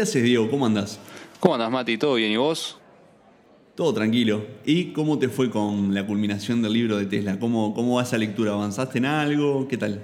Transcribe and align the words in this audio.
¿Qué 0.00 0.04
haces, 0.04 0.22
Diego? 0.22 0.48
¿Cómo 0.50 0.64
andás? 0.64 0.98
¿Cómo 1.40 1.56
andás, 1.56 1.70
Mati? 1.70 1.98
¿Todo 1.98 2.14
bien? 2.14 2.32
¿Y 2.32 2.38
vos? 2.38 2.78
Todo 3.74 3.92
tranquilo. 3.92 4.46
¿Y 4.64 4.94
cómo 4.94 5.18
te 5.18 5.28
fue 5.28 5.50
con 5.50 5.92
la 5.92 6.06
culminación 6.06 6.62
del 6.62 6.72
libro 6.72 6.96
de 6.96 7.04
Tesla? 7.04 7.38
¿Cómo, 7.38 7.74
cómo 7.74 7.96
va 7.96 8.02
esa 8.02 8.16
lectura? 8.16 8.52
¿Avanzaste 8.52 8.96
en 8.96 9.04
algo? 9.04 9.68
¿Qué 9.68 9.76
tal? 9.76 10.02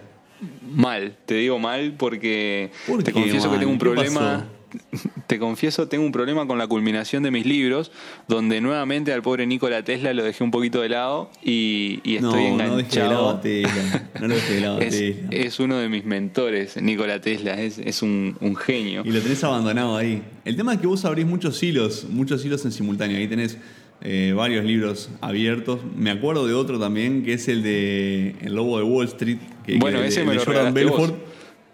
Mal, 0.70 1.16
te 1.24 1.36
digo 1.36 1.58
mal 1.58 1.94
porque 1.96 2.72
¿Por 2.86 3.02
te 3.02 3.10
confieso 3.10 3.50
que 3.50 3.56
tengo 3.56 3.72
un 3.72 3.78
¿Qué 3.78 3.84
problema. 3.86 4.46
Te 5.26 5.38
confieso, 5.38 5.88
tengo 5.88 6.04
un 6.04 6.12
problema 6.12 6.46
con 6.46 6.58
la 6.58 6.66
culminación 6.66 7.22
de 7.22 7.30
mis 7.30 7.46
libros, 7.46 7.90
donde 8.28 8.60
nuevamente 8.60 9.12
al 9.12 9.22
pobre 9.22 9.46
Nikola 9.46 9.82
Tesla 9.84 10.12
lo 10.14 10.22
dejé 10.22 10.44
un 10.44 10.50
poquito 10.50 10.80
de 10.80 10.88
lado 10.88 11.30
y, 11.42 12.00
y 12.04 12.18
No, 12.20 12.28
estoy 12.30 12.50
no 12.50 12.50
de 12.50 12.56
lado 12.58 12.78
enganchado. 12.78 13.40
Tesla. 13.40 14.10
No 14.20 14.28
lo 14.28 14.34
dejes 14.34 14.50
de 14.54 14.60
lado 14.60 14.76
a 14.78 14.80
es, 14.84 14.90
Tesla. 14.90 15.28
es 15.30 15.60
uno 15.60 15.78
de 15.78 15.88
mis 15.88 16.04
mentores, 16.04 16.80
Nikola 16.80 17.20
Tesla, 17.20 17.60
es, 17.60 17.78
es 17.78 18.02
un, 18.02 18.36
un 18.40 18.56
genio. 18.56 19.02
Y 19.04 19.10
lo 19.10 19.20
tenés 19.20 19.42
abandonado 19.44 19.96
ahí. 19.96 20.22
El 20.44 20.56
tema 20.56 20.74
es 20.74 20.80
que 20.80 20.86
vos 20.86 21.04
abrís 21.04 21.26
muchos 21.26 21.62
hilos, 21.62 22.06
muchos 22.10 22.44
hilos 22.44 22.64
en 22.64 22.72
simultáneo. 22.72 23.18
Ahí 23.18 23.26
tenés 23.28 23.58
eh, 24.02 24.32
varios 24.36 24.64
libros 24.64 25.10
abiertos. 25.20 25.80
Me 25.96 26.10
acuerdo 26.10 26.46
de 26.46 26.54
otro 26.54 26.78
también, 26.78 27.24
que 27.24 27.32
es 27.32 27.48
el 27.48 27.62
de 27.62 28.36
El 28.42 28.54
Lobo 28.54 28.78
de 28.78 28.84
Wall 28.84 29.06
Street. 29.06 29.38
Que, 29.64 29.76
Bueno, 29.78 30.00
que- 30.00 30.08
ese 30.08 30.20
el 30.20 30.26
me 30.28 30.34
lo 30.34 30.44
Jordan 30.44 30.74
vos. 30.74 31.12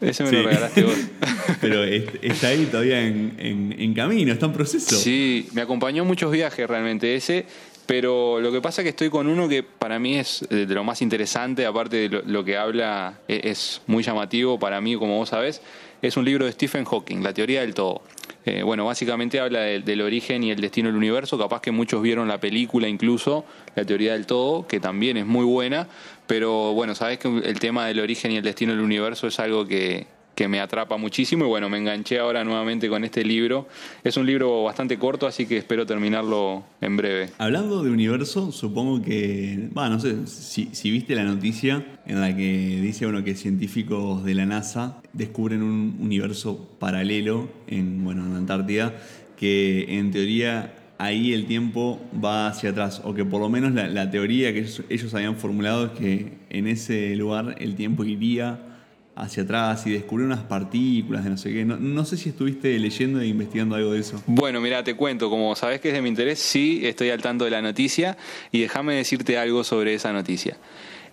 Ese 0.02 0.24
me 0.24 0.30
Sí. 0.30 0.36
lo 0.36 0.42
regalaste 0.42 0.82
vos. 0.82 0.94
Pero 1.60 1.84
es- 1.84 2.04
está 2.22 2.48
ahí 2.48 2.66
todavía 2.66 3.00
en, 3.06 3.34
en- 3.38 3.74
en 3.78 3.94
camino, 3.94 4.32
está 4.32 4.46
en 4.46 4.52
proceso. 4.52 4.96
Sí, 4.96 5.48
me 5.52 5.62
acompañó 5.62 6.02
en 6.02 6.08
muchos 6.08 6.30
viajes 6.32 6.68
realmente 6.68 7.14
ese, 7.14 7.46
pero 7.86 8.40
lo 8.40 8.52
que 8.52 8.60
pasa 8.60 8.80
es 8.80 8.84
que 8.84 8.90
estoy 8.90 9.10
con 9.10 9.26
uno 9.26 9.48
que 9.48 9.62
para 9.62 9.98
mí 9.98 10.16
es 10.16 10.42
eh, 10.50 10.66
de 10.66 10.74
lo 10.74 10.84
más 10.84 11.02
interesante, 11.02 11.66
aparte 11.66 11.96
de 11.96 12.08
lo, 12.08 12.22
lo 12.22 12.44
que 12.44 12.56
habla, 12.56 13.20
e- 13.28 13.40
es 13.44 13.80
muy 13.86 14.02
llamativo 14.02 14.58
para 14.58 14.80
mí, 14.80 14.96
como 14.96 15.16
vos 15.18 15.28
sabés, 15.30 15.60
es 16.00 16.16
un 16.16 16.24
libro 16.24 16.46
de 16.46 16.52
Stephen 16.52 16.84
Hawking, 16.84 17.22
La 17.22 17.32
teoría 17.34 17.60
del 17.60 17.74
todo. 17.74 18.02
Eh, 18.44 18.62
bueno, 18.64 18.84
básicamente 18.84 19.38
habla 19.38 19.60
del- 19.60 20.02
origen 20.02 20.42
y 20.42 20.50
el 20.50 20.60
destino 20.60 20.88
del 20.88 20.96
universo, 20.96 21.38
capaz 21.38 21.60
que 21.60 21.70
muchos 21.70 22.02
vieron 22.02 22.26
la 22.26 22.38
película 22.40 22.88
incluso, 22.88 23.44
La 23.76 23.84
teoría 23.84 24.14
del 24.14 24.26
todo, 24.26 24.66
que 24.66 24.80
también 24.80 25.16
es 25.16 25.26
muy 25.26 25.44
buena, 25.44 25.86
pero 26.26 26.72
bueno, 26.72 26.94
sabés 26.94 27.18
que 27.18 27.28
el 27.28 27.58
tema 27.60 27.86
del 27.86 28.00
origen 28.00 28.32
y 28.32 28.36
el 28.38 28.42
destino 28.42 28.72
del 28.72 28.80
universo 28.80 29.28
es 29.28 29.38
algo 29.38 29.66
que, 29.66 30.06
que 30.42 30.48
me 30.48 30.58
atrapa 30.58 30.96
muchísimo 30.96 31.44
y 31.44 31.48
bueno, 31.48 31.68
me 31.68 31.78
enganché 31.78 32.18
ahora 32.18 32.42
nuevamente 32.42 32.88
con 32.88 33.04
este 33.04 33.24
libro. 33.24 33.68
Es 34.02 34.16
un 34.16 34.26
libro 34.26 34.64
bastante 34.64 34.98
corto, 34.98 35.28
así 35.28 35.46
que 35.46 35.56
espero 35.56 35.86
terminarlo 35.86 36.64
en 36.80 36.96
breve. 36.96 37.30
Hablando 37.38 37.84
de 37.84 37.90
universo, 37.92 38.50
supongo 38.50 39.00
que. 39.00 39.68
Va, 39.78 39.88
no 39.88 40.00
sé 40.00 40.26
si, 40.26 40.90
viste 40.90 41.14
la 41.14 41.22
noticia 41.22 41.86
en 42.06 42.20
la 42.20 42.34
que 42.34 42.80
dice 42.82 43.04
bueno, 43.04 43.22
que 43.22 43.36
científicos 43.36 44.24
de 44.24 44.34
la 44.34 44.44
NASA 44.44 45.00
descubren 45.12 45.62
un 45.62 45.96
universo 46.00 46.68
paralelo 46.80 47.48
en, 47.68 48.02
bueno, 48.02 48.26
en 48.26 48.34
Antártida, 48.34 48.96
que 49.36 49.96
en 49.96 50.10
teoría 50.10 50.74
ahí 50.98 51.34
el 51.34 51.46
tiempo 51.46 52.00
va 52.12 52.48
hacia 52.48 52.70
atrás, 52.70 53.00
o 53.04 53.14
que 53.14 53.24
por 53.24 53.40
lo 53.40 53.48
menos 53.48 53.74
la, 53.74 53.86
la 53.86 54.10
teoría 54.10 54.52
que 54.52 54.58
ellos, 54.58 54.82
ellos 54.88 55.14
habían 55.14 55.36
formulado 55.36 55.86
es 55.86 55.92
que 55.92 56.32
en 56.50 56.66
ese 56.66 57.14
lugar 57.14 57.54
el 57.60 57.76
tiempo 57.76 58.02
iría 58.02 58.71
hacia 59.14 59.42
atrás 59.42 59.86
y 59.86 59.90
descubrir 59.90 60.26
unas 60.26 60.40
partículas 60.40 61.24
de 61.24 61.30
no 61.30 61.36
sé 61.36 61.52
qué. 61.52 61.64
No, 61.64 61.76
no 61.76 62.04
sé 62.04 62.16
si 62.16 62.30
estuviste 62.30 62.78
leyendo 62.78 63.20
e 63.20 63.26
investigando 63.26 63.74
algo 63.74 63.92
de 63.92 64.00
eso. 64.00 64.22
Bueno, 64.26 64.60
mira, 64.60 64.82
te 64.82 64.94
cuento, 64.94 65.28
como 65.28 65.54
sabes 65.54 65.80
que 65.80 65.88
es 65.88 65.94
de 65.94 66.02
mi 66.02 66.08
interés, 66.08 66.38
sí 66.38 66.80
estoy 66.84 67.10
al 67.10 67.20
tanto 67.20 67.44
de 67.44 67.50
la 67.50 67.62
noticia 67.62 68.16
y 68.50 68.60
déjame 68.60 68.94
decirte 68.94 69.38
algo 69.38 69.64
sobre 69.64 69.94
esa 69.94 70.12
noticia. 70.12 70.56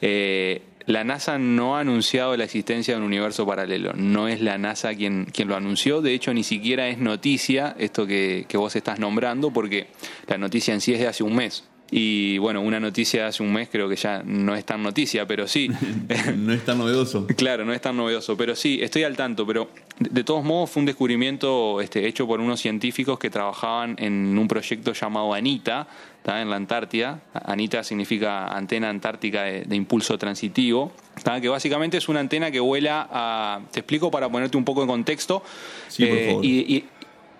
Eh, 0.01 0.61
la 0.85 1.03
NASA 1.03 1.37
no 1.37 1.77
ha 1.77 1.81
anunciado 1.81 2.35
la 2.35 2.45
existencia 2.45 2.95
de 2.95 2.99
un 2.99 3.05
universo 3.05 3.45
paralelo, 3.45 3.93
no 3.93 4.27
es 4.27 4.41
la 4.41 4.57
NASA 4.57 4.95
quien, 4.95 5.25
quien 5.25 5.47
lo 5.47 5.55
anunció, 5.55 6.01
de 6.01 6.13
hecho 6.13 6.33
ni 6.33 6.43
siquiera 6.43 6.87
es 6.87 6.97
noticia 6.97 7.75
esto 7.77 8.07
que, 8.07 8.45
que 8.47 8.57
vos 8.57 8.75
estás 8.75 8.97
nombrando, 8.97 9.51
porque 9.51 9.87
la 10.27 10.39
noticia 10.39 10.73
en 10.73 10.81
sí 10.81 10.93
es 10.93 10.99
de 10.99 11.07
hace 11.07 11.23
un 11.23 11.35
mes. 11.35 11.63
Y 11.91 12.37
bueno, 12.37 12.61
una 12.61 12.79
noticia 12.79 13.27
hace 13.27 13.41
un 13.41 13.51
mes 13.51 13.69
creo 13.71 13.89
que 13.89 13.95
ya 13.95 14.21
no 14.23 14.55
es 14.55 14.65
tan 14.65 14.83
noticia, 14.83 15.25
pero 15.25 15.47
sí. 15.47 15.69
no 16.37 16.53
es 16.53 16.63
tan 16.65 16.77
novedoso. 16.77 17.27
Claro, 17.35 17.65
no 17.65 17.73
es 17.73 17.81
tan 17.81 17.95
novedoso, 17.95 18.35
pero 18.37 18.55
sí, 18.55 18.79
estoy 18.81 19.03
al 19.03 19.15
tanto, 19.15 19.45
pero 19.45 19.69
de, 19.97 20.23
todos 20.23 20.43
modos 20.43 20.69
fue 20.69 20.81
un 20.81 20.85
descubrimiento 20.85 21.79
este, 21.81 22.05
hecho 22.07 22.27
por 22.27 22.41
unos 22.41 22.59
científicos 22.59 23.17
que 23.17 23.29
trabajaban 23.29 23.95
en 23.97 24.37
un 24.37 24.47
proyecto 24.47 24.93
llamado 24.93 25.33
ANITA, 25.33 25.87
¿tá? 26.21 26.41
en 26.41 26.49
la 26.49 26.57
Antártida. 26.57 27.21
ANITA 27.33 27.83
significa 27.83 28.47
Antena 28.47 28.89
Antártica 28.89 29.43
de, 29.43 29.63
de 29.63 29.75
Impulso 29.75 30.17
Transitivo, 30.17 30.91
¿tá? 31.23 31.39
que 31.39 31.49
básicamente 31.49 31.97
es 31.97 32.09
una 32.09 32.19
antena 32.19 32.51
que 32.51 32.59
vuela 32.59 33.07
a... 33.09 33.61
Te 33.71 33.79
explico 33.79 34.11
para 34.11 34.29
ponerte 34.29 34.57
un 34.57 34.65
poco 34.65 34.81
en 34.81 34.87
contexto. 34.87 35.41
Sí, 35.87 36.05
por 36.05 36.25
favor. 36.25 36.45
Y, 36.45 36.49
y- 36.75 36.85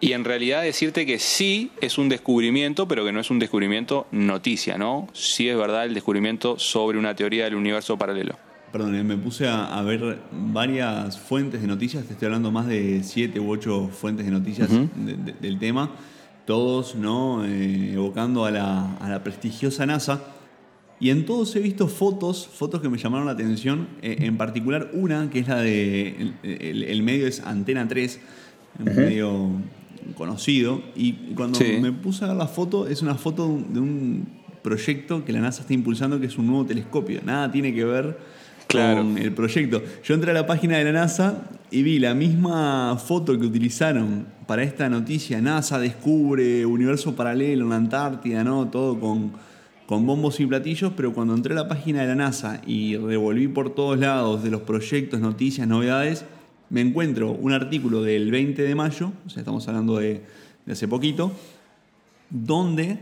y 0.02 0.14
en 0.14 0.24
realidad 0.24 0.62
decirte 0.62 1.06
que 1.06 1.20
sí 1.20 1.72
es 1.82 1.98
un 1.98 2.10
descubrimiento, 2.10 2.88
pero 2.88 3.04
que 3.06 3.12
no 3.12 3.20
es 3.20 3.30
un 3.30 3.40
descubrimiento 3.40 4.08
noticia, 4.12 4.78
¿no? 4.78 5.08
Sí 5.14 5.50
es 5.50 5.58
verdad 5.58 5.86
el 5.86 5.94
descubrimiento 5.94 6.58
sobre 6.58 6.98
una 6.98 7.16
teoría 7.16 7.44
del 7.46 7.56
universo 7.56 7.98
paralelo. 7.98 8.36
Perdón, 8.72 8.96
eh, 8.96 9.04
me 9.04 9.18
puse 9.18 9.48
a, 9.48 9.78
a 9.78 9.82
ver 9.82 10.20
varias 10.32 11.20
fuentes 11.20 11.62
de 11.62 11.68
noticias, 11.68 12.06
te 12.06 12.14
estoy 12.14 12.28
hablando 12.28 12.52
más 12.52 12.68
de 12.68 13.02
siete 13.04 13.40
u 13.40 13.50
ocho 13.52 13.90
fuentes 13.90 14.26
de 14.26 14.32
noticias 14.32 14.70
Ujú. 14.70 14.88
de- 14.96 15.16
de- 15.16 15.34
del 15.34 15.58
tema, 15.60 15.92
todos 16.46 16.96
¿no? 16.96 17.44
Eh, 17.46 17.94
evocando 17.94 18.46
a 18.46 18.52
la, 18.52 18.96
a 18.98 19.10
la 19.10 19.24
prestigiosa 19.24 19.86
NASA. 19.86 20.22
Y 21.02 21.10
en 21.12 21.26
todos 21.26 21.56
he 21.56 21.60
visto 21.62 21.88
fotos, 21.88 22.48
fotos 22.48 22.82
que 22.82 22.90
me 22.90 22.98
llamaron 22.98 23.26
la 23.26 23.32
atención, 23.34 23.88
eh, 24.02 24.18
en 24.20 24.38
particular 24.38 24.90
una 24.94 25.30
que 25.30 25.40
es 25.40 25.48
la 25.48 25.58
de, 25.62 26.10
el, 26.10 26.34
el- 26.44 26.84
el 26.84 27.04
medio 27.04 27.26
es 27.26 27.40
Antena 27.42 27.88
3, 27.88 28.20
un 28.80 28.96
medio 28.96 29.50
conocido, 30.14 30.82
y 30.96 31.14
cuando 31.36 31.58
Sí. 31.60 31.78
me 31.82 31.92
puse 31.92 32.26
a 32.26 32.28
ver 32.30 32.38
la 32.38 32.48
foto, 32.48 32.88
es 32.88 33.02
una 33.02 33.16
foto 33.16 33.48
de 33.70 33.80
un- 33.80 34.40
proyecto 34.62 35.24
que 35.24 35.32
la 35.32 35.40
NASA 35.40 35.62
está 35.62 35.74
impulsando, 35.74 36.20
que 36.20 36.26
es 36.26 36.38
un 36.38 36.46
nuevo 36.48 36.66
telescopio. 36.66 37.22
Nada 37.26 37.50
tiene 37.50 37.74
que 37.74 37.86
ver 37.86 38.18
Claro. 38.68 39.04
con 39.04 39.18
el 39.18 39.32
proyecto. 39.32 39.82
Yo 40.04 40.14
entré 40.14 40.32
a 40.32 40.34
la 40.34 40.46
página 40.46 40.78
de 40.78 40.84
la 40.84 40.92
NASA 40.92 41.44
y 41.72 41.82
vi 41.82 41.98
la 41.98 42.14
misma 42.14 42.98
foto 43.04 43.40
que 43.40 43.46
utilizaron 43.46 44.26
para 44.48 44.62
esta 44.64 44.90
noticia. 44.90 45.42
NASA 45.42 45.80
descubre 45.80 46.66
universo 46.66 47.16
paralelo 47.16 47.64
en 47.64 47.70
la 47.70 47.78
Antártida, 47.78 48.44
¿no? 48.44 48.68
Todo 48.68 49.00
con, 49.00 49.32
con 49.88 50.06
bombos 50.06 50.40
y 50.42 50.46
platillos, 50.46 50.92
pero 50.96 51.14
cuando 51.14 51.34
entré 51.36 51.54
a 51.54 51.56
la 51.56 51.68
página 51.70 52.02
de 52.02 52.08
la 52.10 52.16
NASA 52.16 52.62
y 52.68 52.98
revolví 52.98 53.48
por 53.48 53.74
todos 53.74 53.98
lados 53.98 54.44
de 54.44 54.52
los 54.52 54.62
proyectos, 54.64 55.22
noticias, 55.22 55.68
novedades, 55.70 56.26
me 56.70 56.82
encuentro 56.82 57.32
un 57.32 57.52
artículo 57.52 58.02
del 58.04 58.30
20 58.32 58.62
de 58.62 58.76
mayo, 58.76 59.12
o 59.26 59.30
sea, 59.30 59.40
estamos 59.42 59.68
hablando 59.68 59.98
de, 59.98 60.22
de 60.66 60.72
hace 60.74 60.88
poquito, 60.88 61.32
donde 62.30 63.00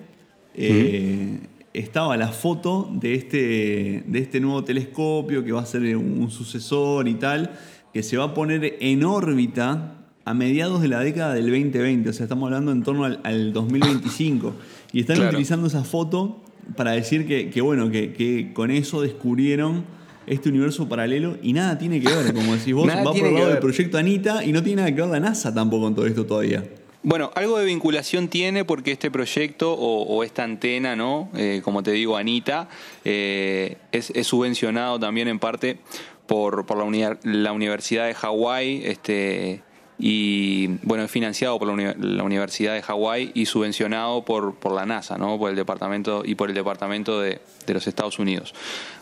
eh, 0.55 1.39
estaba 1.73 2.17
la 2.17 2.29
foto 2.29 2.89
de 2.94 3.16
este, 3.16 4.03
de 4.07 4.19
este 4.19 4.39
nuevo 4.39 4.63
telescopio 4.63 5.44
que 5.44 5.51
va 5.51 5.61
a 5.61 5.66
ser 5.66 5.95
un, 5.97 6.22
un 6.22 6.31
sucesor 6.31 7.07
y 7.07 7.16
tal, 7.16 7.51
que 7.94 8.03
se 8.03 8.17
va 8.17 8.25
a 8.25 8.33
poner 8.33 8.77
en 8.79 9.03
órbita 9.03 9.94
a 10.25 10.33
mediados 10.33 10.81
de 10.81 10.88
la 10.89 11.00
década 11.01 11.33
del 11.33 11.45
2020, 11.45 12.09
o 12.09 12.13
sea, 12.13 12.23
estamos 12.25 12.47
hablando 12.47 12.72
en 12.72 12.83
torno 12.83 13.06
al, 13.06 13.19
al 13.23 13.53
2025. 13.53 14.53
Y 14.91 15.01
están 15.01 15.16
Claro. 15.17 15.31
utilizando 15.31 15.67
esa 15.67 15.83
foto 15.83 16.41
para 16.75 16.91
decir 16.91 17.25
que, 17.27 17.50
que, 17.50 17.61
bueno, 17.61 17.89
que, 17.89 18.11
que 18.13 18.51
con 18.53 18.72
eso 18.72 19.01
descubrieron 19.01 19.85
este 20.27 20.49
universo 20.49 20.88
paralelo 20.88 21.38
y 21.41 21.53
nada 21.53 21.77
tiene 21.77 21.99
que 21.99 22.07
ver, 22.13 22.33
como 22.33 22.53
decís 22.55 22.73
vos, 22.73 22.88
va 22.89 23.03
por 23.03 23.17
el 23.17 23.33
lado 23.33 23.47
del 23.49 23.59
proyecto 23.59 23.97
Anita 23.97 24.43
y 24.43 24.51
no 24.51 24.61
tiene 24.61 24.81
nada 24.83 24.93
que 24.93 25.01
ver 25.01 25.09
la 25.09 25.19
NASA 25.19 25.53
tampoco 25.53 25.88
en 25.88 25.95
todo 25.95 26.06
esto 26.06 26.25
todavía. 26.25 26.63
Bueno, 27.03 27.31
algo 27.35 27.57
de 27.57 27.65
vinculación 27.65 28.27
tiene 28.27 28.65
porque 28.65 28.91
este 28.91 29.09
proyecto 29.09 29.71
o, 29.74 30.03
o 30.03 30.24
esta 30.24 30.44
antena, 30.44 30.95
¿no? 30.95 31.29
Eh, 31.38 31.62
como 31.63 31.81
te 31.81 31.91
digo, 31.91 32.18
Anita, 32.18 32.68
eh, 33.06 33.77
es, 33.94 34.09
es 34.13 34.27
subvencionado 34.27 35.00
también 35.00 35.27
en 35.29 35.39
parte 35.39 35.77
por, 36.25 36.65
por 36.65 36.77
la, 36.77 36.83
uni- 36.83 37.18
la 37.24 37.53
Universidad 37.53 38.07
de 38.07 38.13
Hawái, 38.13 38.81
este, 38.83 39.62
y 39.99 40.67
bueno, 40.83 41.03
es 41.03 41.11
financiado 41.11 41.57
por 41.57 41.67
la, 41.67 41.73
uni- 41.73 42.15
la 42.15 42.23
Universidad 42.23 42.73
de 42.73 42.81
Hawái 42.81 43.31
y 43.33 43.45
subvencionado 43.47 44.23
por, 44.25 44.55
por 44.55 44.73
la 44.73 44.85
NASA, 44.85 45.17
¿no? 45.17 45.38
Por 45.39 45.49
el 45.49 45.55
departamento 45.55 46.23
y 46.25 46.35
por 46.35 46.49
el 46.49 46.55
departamento 46.55 47.19
de, 47.19 47.39
de 47.65 47.73
los 47.73 47.88
Estados 47.88 48.19
Unidos. 48.19 48.53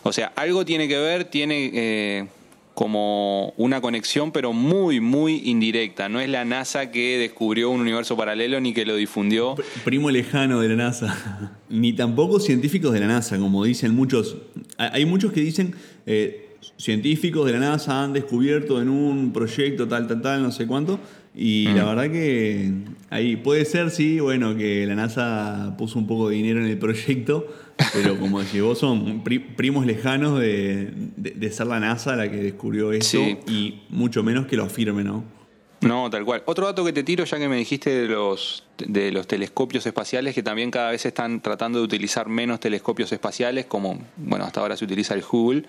O 0.02 0.12
sea, 0.12 0.32
algo 0.36 0.64
tiene 0.64 0.88
que 0.88 0.96
ver, 0.98 1.24
tiene 1.26 1.70
eh, 1.74 2.26
como 2.74 3.54
una 3.56 3.80
conexión, 3.80 4.32
pero 4.32 4.52
muy, 4.52 5.00
muy 5.00 5.42
indirecta. 5.48 6.08
No 6.08 6.20
es 6.20 6.28
la 6.28 6.44
NASA 6.44 6.90
que 6.90 7.18
descubrió 7.18 7.70
un 7.70 7.80
universo 7.80 8.16
paralelo 8.16 8.60
ni 8.60 8.72
que 8.74 8.84
lo 8.84 8.96
difundió. 8.96 9.54
Pr- 9.56 9.64
Primo 9.84 10.10
lejano 10.10 10.60
de 10.60 10.68
la 10.68 10.76
NASA. 10.76 11.52
Ni 11.68 11.92
tampoco 11.94 12.38
científicos 12.38 12.92
de 12.92 13.00
la 13.00 13.06
NASA, 13.06 13.38
como 13.38 13.64
dicen 13.64 13.94
muchos. 13.94 14.36
Hay 14.78 15.04
muchos 15.06 15.32
que 15.32 15.40
dicen, 15.40 15.74
eh, 16.06 16.45
científicos 16.76 17.46
de 17.46 17.52
la 17.52 17.60
NASA 17.60 18.02
han 18.04 18.12
descubierto 18.12 18.80
en 18.80 18.88
un 18.88 19.32
proyecto 19.32 19.86
tal, 19.88 20.06
tal, 20.06 20.20
tal, 20.22 20.42
no 20.42 20.50
sé 20.52 20.66
cuánto. 20.66 20.98
Y 21.38 21.64
la 21.66 21.84
verdad 21.84 22.10
que 22.10 22.72
ahí 23.10 23.36
puede 23.36 23.66
ser, 23.66 23.90
sí, 23.90 24.20
bueno, 24.20 24.56
que 24.56 24.86
la 24.86 24.94
NASA 24.94 25.74
puso 25.76 25.98
un 25.98 26.06
poco 26.06 26.30
de 26.30 26.36
dinero 26.36 26.60
en 26.60 26.66
el 26.66 26.78
proyecto, 26.78 27.46
pero 27.92 28.18
como 28.18 28.40
decís 28.40 28.62
vos, 28.62 28.78
son 28.78 29.22
pri- 29.22 29.38
primos 29.40 29.84
lejanos 29.84 30.40
de, 30.40 30.92
de- 31.16 31.32
de 31.32 31.50
ser 31.50 31.66
la 31.66 31.78
NASA 31.78 32.16
la 32.16 32.30
que 32.30 32.38
descubrió 32.38 32.90
esto 32.92 33.18
Sí. 33.18 33.36
y 33.48 33.82
mucho 33.90 34.22
menos 34.22 34.46
que 34.46 34.56
lo 34.56 34.64
afirme, 34.64 35.04
¿no? 35.04 35.24
No, 35.80 36.08
tal 36.08 36.24
cual. 36.24 36.42
Otro 36.46 36.66
dato 36.66 36.84
que 36.84 36.92
te 36.92 37.02
tiro, 37.02 37.24
ya 37.24 37.38
que 37.38 37.48
me 37.48 37.56
dijiste 37.56 37.90
de 37.90 38.08
los, 38.08 38.64
de 38.78 39.12
los 39.12 39.26
telescopios 39.26 39.84
espaciales, 39.86 40.34
que 40.34 40.42
también 40.42 40.70
cada 40.70 40.90
vez 40.90 41.04
están 41.04 41.40
tratando 41.40 41.78
de 41.78 41.84
utilizar 41.84 42.28
menos 42.28 42.60
telescopios 42.60 43.12
espaciales, 43.12 43.66
como, 43.66 44.00
bueno, 44.16 44.44
hasta 44.44 44.60
ahora 44.60 44.76
se 44.76 44.84
utiliza 44.84 45.14
el 45.14 45.22
Hubble, 45.30 45.64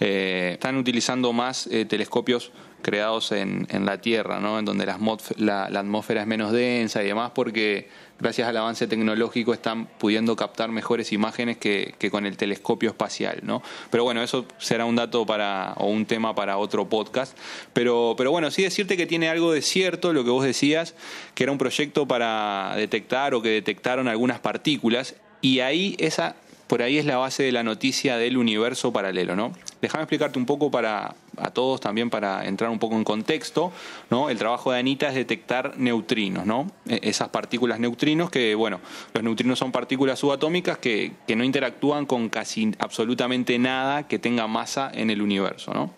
eh, 0.00 0.52
están 0.54 0.76
utilizando 0.76 1.32
más 1.32 1.66
eh, 1.66 1.84
telescopios 1.84 2.52
creados 2.80 3.32
en, 3.32 3.66
en, 3.70 3.86
la 3.86 4.00
Tierra, 4.00 4.40
¿no? 4.40 4.58
En 4.58 4.64
donde 4.64 4.86
la, 4.86 5.70
la 5.70 5.80
atmósfera 5.80 6.22
es 6.22 6.26
menos 6.26 6.52
densa 6.52 7.02
y 7.02 7.06
demás, 7.06 7.32
porque 7.34 7.88
gracias 8.20 8.48
al 8.48 8.56
avance 8.56 8.86
tecnológico 8.86 9.52
están 9.54 9.86
pudiendo 9.86 10.36
captar 10.36 10.70
mejores 10.70 11.12
imágenes 11.12 11.56
que, 11.56 11.94
con 12.10 12.26
el 12.26 12.36
telescopio 12.36 12.90
espacial, 12.90 13.40
¿no? 13.42 13.62
Pero 13.90 14.04
bueno, 14.04 14.22
eso 14.22 14.46
será 14.58 14.84
un 14.84 14.96
dato 14.96 15.26
para 15.26 15.72
o 15.76 15.86
un 15.86 16.06
tema 16.06 16.34
para 16.34 16.58
otro 16.58 16.88
podcast. 16.88 17.36
Pero, 17.72 18.14
pero 18.16 18.30
bueno, 18.30 18.50
sí 18.50 18.62
decirte 18.62 18.96
que 18.96 19.06
tiene 19.06 19.28
algo 19.28 19.52
de 19.52 19.62
cierto 19.62 20.12
lo 20.12 20.24
que 20.24 20.30
vos 20.30 20.44
decías, 20.44 20.94
que 21.34 21.44
era 21.44 21.52
un 21.52 21.58
proyecto 21.58 22.06
para 22.06 22.74
detectar 22.76 23.34
o 23.34 23.42
que 23.42 23.48
detectaron 23.48 24.06
algunas 24.08 24.38
partículas 24.38 25.14
y 25.40 25.60
ahí 25.60 25.96
esa 25.98 26.36
por 26.66 26.82
ahí 26.82 26.98
es 26.98 27.04
la 27.04 27.16
base 27.16 27.42
de 27.42 27.50
la 27.50 27.64
noticia 27.64 28.16
del 28.16 28.36
universo 28.36 28.92
paralelo, 28.92 29.34
¿no? 29.34 29.52
Déjame 29.80 30.02
explicarte 30.04 30.38
un 30.38 30.46
poco 30.46 30.70
para 30.70 31.14
a 31.36 31.50
todos 31.50 31.80
también 31.80 32.10
para 32.10 32.46
entrar 32.46 32.70
un 32.70 32.78
poco 32.78 32.96
en 32.96 33.04
contexto, 33.04 33.72
¿no? 34.10 34.30
El 34.30 34.38
trabajo 34.38 34.72
de 34.72 34.78
Anita 34.78 35.08
es 35.08 35.14
detectar 35.14 35.78
neutrinos, 35.78 36.44
¿no? 36.46 36.70
E, 36.86 37.00
esas 37.02 37.28
partículas 37.30 37.80
neutrinos 37.80 38.30
que, 38.30 38.54
bueno, 38.54 38.80
los 39.14 39.22
neutrinos 39.22 39.58
son 39.58 39.72
partículas 39.72 40.18
subatómicas 40.18 40.78
que, 40.78 41.12
que 41.26 41.36
no 41.36 41.44
interactúan 41.44 42.06
con 42.06 42.28
casi 42.28 42.72
absolutamente 42.78 43.58
nada 43.58 44.06
que 44.06 44.18
tenga 44.18 44.46
masa 44.46 44.90
en 44.92 45.10
el 45.10 45.22
universo, 45.22 45.72
¿no? 45.72 45.90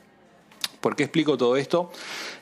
¿Por 0.80 0.96
qué 0.96 1.04
explico 1.04 1.36
todo 1.36 1.56
esto? 1.56 1.92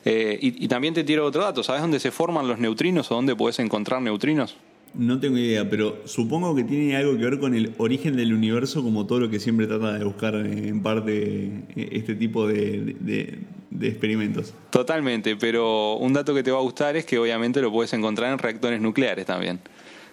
Eh, 0.03 0.37
y, 0.41 0.65
y, 0.65 0.67
también 0.67 0.95
te 0.95 1.03
tiro 1.03 1.25
otro 1.25 1.43
dato. 1.43 1.61
¿Sabes 1.61 1.83
dónde 1.83 1.99
se 1.99 2.09
forman 2.09 2.47
los 2.47 2.57
neutrinos 2.57 3.11
o 3.11 3.15
dónde 3.15 3.35
puedes 3.35 3.59
encontrar 3.59 4.01
neutrinos? 4.01 4.57
No 4.93 5.19
tengo 5.19 5.37
idea, 5.37 5.69
pero 5.69 6.01
supongo 6.05 6.53
que 6.53 6.63
tiene 6.63 6.97
algo 6.97 7.17
que 7.17 7.23
ver 7.23 7.39
con 7.39 7.55
el 7.55 7.73
origen 7.77 8.17
del 8.17 8.33
universo, 8.33 8.83
como 8.83 9.05
todo 9.05 9.21
lo 9.21 9.29
que 9.29 9.39
siempre 9.39 9.65
trata 9.65 9.93
de 9.93 10.03
buscar 10.03 10.35
en 10.35 10.81
parte 10.83 11.49
este 11.75 12.15
tipo 12.15 12.45
de, 12.45 13.39
experimentos. 13.81 14.53
Totalmente, 14.69 15.37
pero 15.37 15.95
un 15.95 16.11
dato 16.11 16.33
que 16.33 16.43
te 16.43 16.51
va 16.51 16.57
a 16.57 16.61
gustar 16.61 16.97
es 16.97 17.05
que 17.05 17.17
obviamente 17.17 17.61
lo 17.61 17.71
puedes 17.71 17.93
encontrar 17.93 18.33
en 18.33 18.39
reactores 18.39 18.81
nucleares 18.81 19.25
también. 19.25 19.59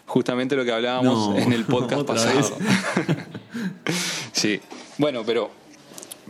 Justamente 0.07 0.55
lo 0.55 0.65
que 0.65 0.73
hablábamos 0.73 1.37
en 1.37 1.53
el 1.53 1.65
podcast 1.65 2.03
pasado. 2.07 2.57
sí, 4.33 4.61
bueno, 4.97 5.23
pero 5.27 5.51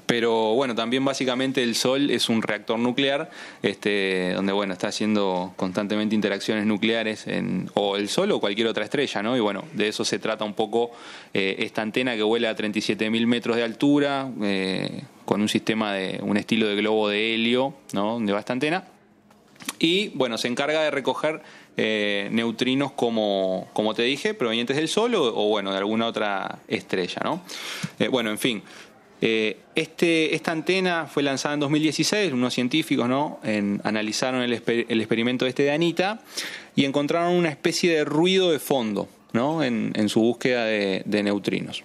pero 0.06 0.54
bueno, 0.54 0.74
también 0.74 1.04
básicamente 1.04 1.62
el 1.62 1.74
Sol 1.74 2.10
es 2.10 2.28
un 2.28 2.42
reactor 2.42 2.78
nuclear, 2.78 3.30
este, 3.62 4.32
donde 4.34 4.52
bueno, 4.52 4.72
está 4.72 4.88
haciendo 4.88 5.52
constantemente 5.56 6.14
interacciones 6.14 6.66
nucleares 6.66 7.26
en 7.26 7.70
o 7.74 7.96
el 7.96 8.08
Sol 8.08 8.30
o 8.32 8.40
cualquier 8.40 8.66
otra 8.68 8.84
estrella, 8.84 9.22
¿no? 9.22 9.36
Y 9.36 9.40
bueno, 9.40 9.64
de 9.74 9.88
eso 9.88 10.04
se 10.04 10.18
trata 10.18 10.44
un 10.44 10.54
poco 10.54 10.90
eh, 11.34 11.56
esta 11.60 11.82
antena 11.82 12.16
que 12.16 12.22
vuela 12.22 12.50
a 12.50 12.56
37.000 12.56 13.26
metros 13.26 13.56
de 13.56 13.62
altura, 13.62 14.30
eh, 14.42 15.02
con 15.24 15.40
un 15.40 15.48
sistema 15.48 15.92
de 15.92 16.20
un 16.22 16.36
estilo 16.36 16.66
de 16.66 16.76
globo 16.76 17.08
de 17.08 17.34
helio, 17.34 17.74
¿no? 17.92 18.14
Donde 18.14 18.32
va 18.32 18.40
esta 18.40 18.52
antena. 18.52 18.84
Y 19.78 20.08
bueno, 20.10 20.38
se 20.38 20.48
encarga 20.48 20.82
de 20.82 20.90
recoger 20.90 21.42
eh, 21.76 22.28
neutrinos 22.32 22.92
como, 22.92 23.68
como 23.72 23.94
te 23.94 24.02
dije, 24.02 24.34
provenientes 24.34 24.76
del 24.76 24.88
Sol 24.88 25.14
o, 25.14 25.22
o, 25.24 25.48
bueno, 25.48 25.72
de 25.72 25.78
alguna 25.78 26.06
otra 26.06 26.60
estrella, 26.68 27.20
¿no? 27.24 27.42
bueno, 28.10 28.30
en 28.30 28.38
fin. 28.38 28.62
Eh, 29.20 29.58
este, 29.74 30.34
esta 30.34 30.52
antena 30.52 31.06
fue 31.06 31.22
lanzada 31.22 31.54
en 31.54 31.60
2016, 31.60 32.32
unos 32.32 32.54
científicos 32.54 33.08
¿no? 33.08 33.40
analizaron 33.84 34.42
el, 34.42 34.52
experimento 34.52 35.46
este 35.46 35.64
de 35.64 35.72
Anita 35.72 36.20
y 36.76 36.84
encontraron 36.84 37.34
una 37.34 37.48
especie 37.48 37.92
de 37.92 38.04
ruido 38.04 38.50
de 38.50 38.58
fondo 38.58 39.08
¿no? 39.32 39.62
en, 39.62 40.08
su 40.08 40.20
búsqueda 40.20 40.64
de, 40.64 41.22
neutrinos. 41.22 41.82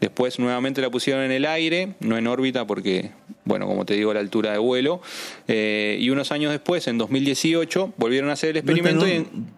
Después 0.00 0.38
nuevamente 0.38 0.80
la 0.80 0.90
pusieron 0.90 1.22
en 1.22 1.32
el 1.32 1.44
aire, 1.44 1.94
no 2.00 2.16
en 2.16 2.26
órbita 2.26 2.66
porque, 2.66 3.10
bueno, 3.44 3.66
como 3.66 3.84
te 3.84 3.94
digo, 3.94 4.14
la 4.14 4.20
altura 4.20 4.52
de 4.52 4.58
vuelo. 4.58 5.02
Eh, 5.46 5.98
y 6.00 6.08
unos 6.08 6.32
años 6.32 6.50
después, 6.50 6.88
en 6.88 6.96
2018, 6.96 7.92
volvieron 7.98 8.30
a 8.30 8.32
hacer 8.32 8.50
el 8.50 8.56
experimento. 8.58 9.04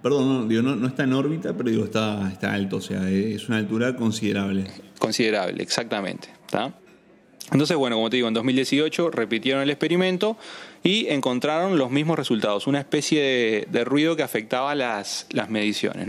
Perdón, 0.02 0.48
no, 0.48 0.76
no, 0.76 0.88
está 0.88 1.04
en 1.04 1.12
órbita, 1.12 1.56
pero 1.56 1.70
digo, 1.70 1.84
está, 1.84 2.28
está 2.32 2.52
alto, 2.52 2.76
o 2.78 2.80
sea, 2.80 3.08
es 3.08 3.48
una 3.48 3.58
altura 3.58 3.94
considerable. 3.94 4.66
Considerable, 4.98 5.62
exactamente. 5.62 6.28
¿está? 6.44 6.74
Entonces, 7.50 7.77
bueno, 7.77 7.97
como 7.97 8.09
te 8.09 8.17
digo, 8.17 8.29
en 8.29 8.35
2018 8.35 9.11
repitieron 9.11 9.62
el 9.62 9.71
experimento 9.71 10.37
y 10.83 11.09
encontraron 11.09 11.77
los 11.77 11.91
mismos 11.91 12.17
resultados, 12.17 12.67
una 12.67 12.79
especie 12.79 13.67
de, 13.69 13.85
ruido 13.85 14.17
que 14.17 14.23
afectaba 14.23 14.75
las, 14.75 15.27
las 15.31 15.50
mediciones. 15.50 16.06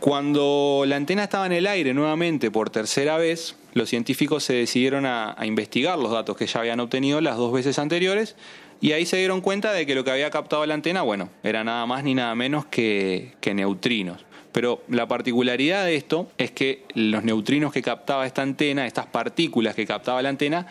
Cuando 0.00 0.84
la 0.86 0.96
antena 0.96 1.24
estaba 1.24 1.46
en 1.46 1.52
el 1.52 1.66
aire 1.66 1.94
nuevamente 1.94 2.50
por 2.50 2.68
tercera 2.68 3.16
vez, 3.16 3.56
los 3.72 3.88
científicos 3.88 4.44
se 4.44 4.52
decidieron 4.52 5.06
a, 5.06 5.36
investigar 5.44 5.98
los 5.98 6.12
datos 6.12 6.36
que 6.36 6.46
ya 6.46 6.60
habían 6.60 6.80
obtenido 6.80 7.20
las 7.22 7.38
dos 7.38 7.52
veces 7.52 7.78
anteriores 7.78 8.36
y 8.80 8.92
ahí 8.92 9.06
se 9.06 9.16
dieron 9.16 9.40
cuenta 9.40 9.72
de 9.72 9.86
que 9.86 9.94
lo 9.94 10.04
que 10.04 10.10
había 10.10 10.30
captado 10.30 10.66
la 10.66 10.74
antena, 10.74 11.00
bueno, 11.00 11.30
era 11.42 11.64
nada 11.64 11.86
más 11.86 12.04
ni 12.04 12.14
nada 12.14 12.34
menos 12.34 12.66
que, 12.66 13.32
que 13.40 13.54
neutrinos. 13.54 14.26
Pero 14.54 14.84
la 14.88 15.08
particularidad 15.08 15.84
de 15.84 15.96
esto 15.96 16.30
es 16.38 16.52
que 16.52 16.84
los 16.94 17.24
neutrinos 17.24 17.72
que 17.72 17.82
captaba 17.82 18.24
esta 18.24 18.42
antena, 18.42 18.86
estas 18.86 19.06
partículas 19.06 19.74
que 19.74 19.84
captaba 19.84 20.22
la 20.22 20.28
antena, 20.28 20.68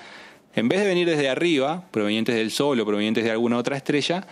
en 0.56 0.69
vez 0.69 0.80
de 0.80 0.88
venir 0.88 1.06
desde 1.06 1.27
arriba, 1.27 1.83
provenientes 1.91 2.33
del 2.33 2.50
Sol 2.50 2.80
o 2.80 2.85
provenientes 2.85 3.25
de 3.25 3.31
alguna 3.31 3.57
otra 3.57 3.75
estrella, 3.75 4.25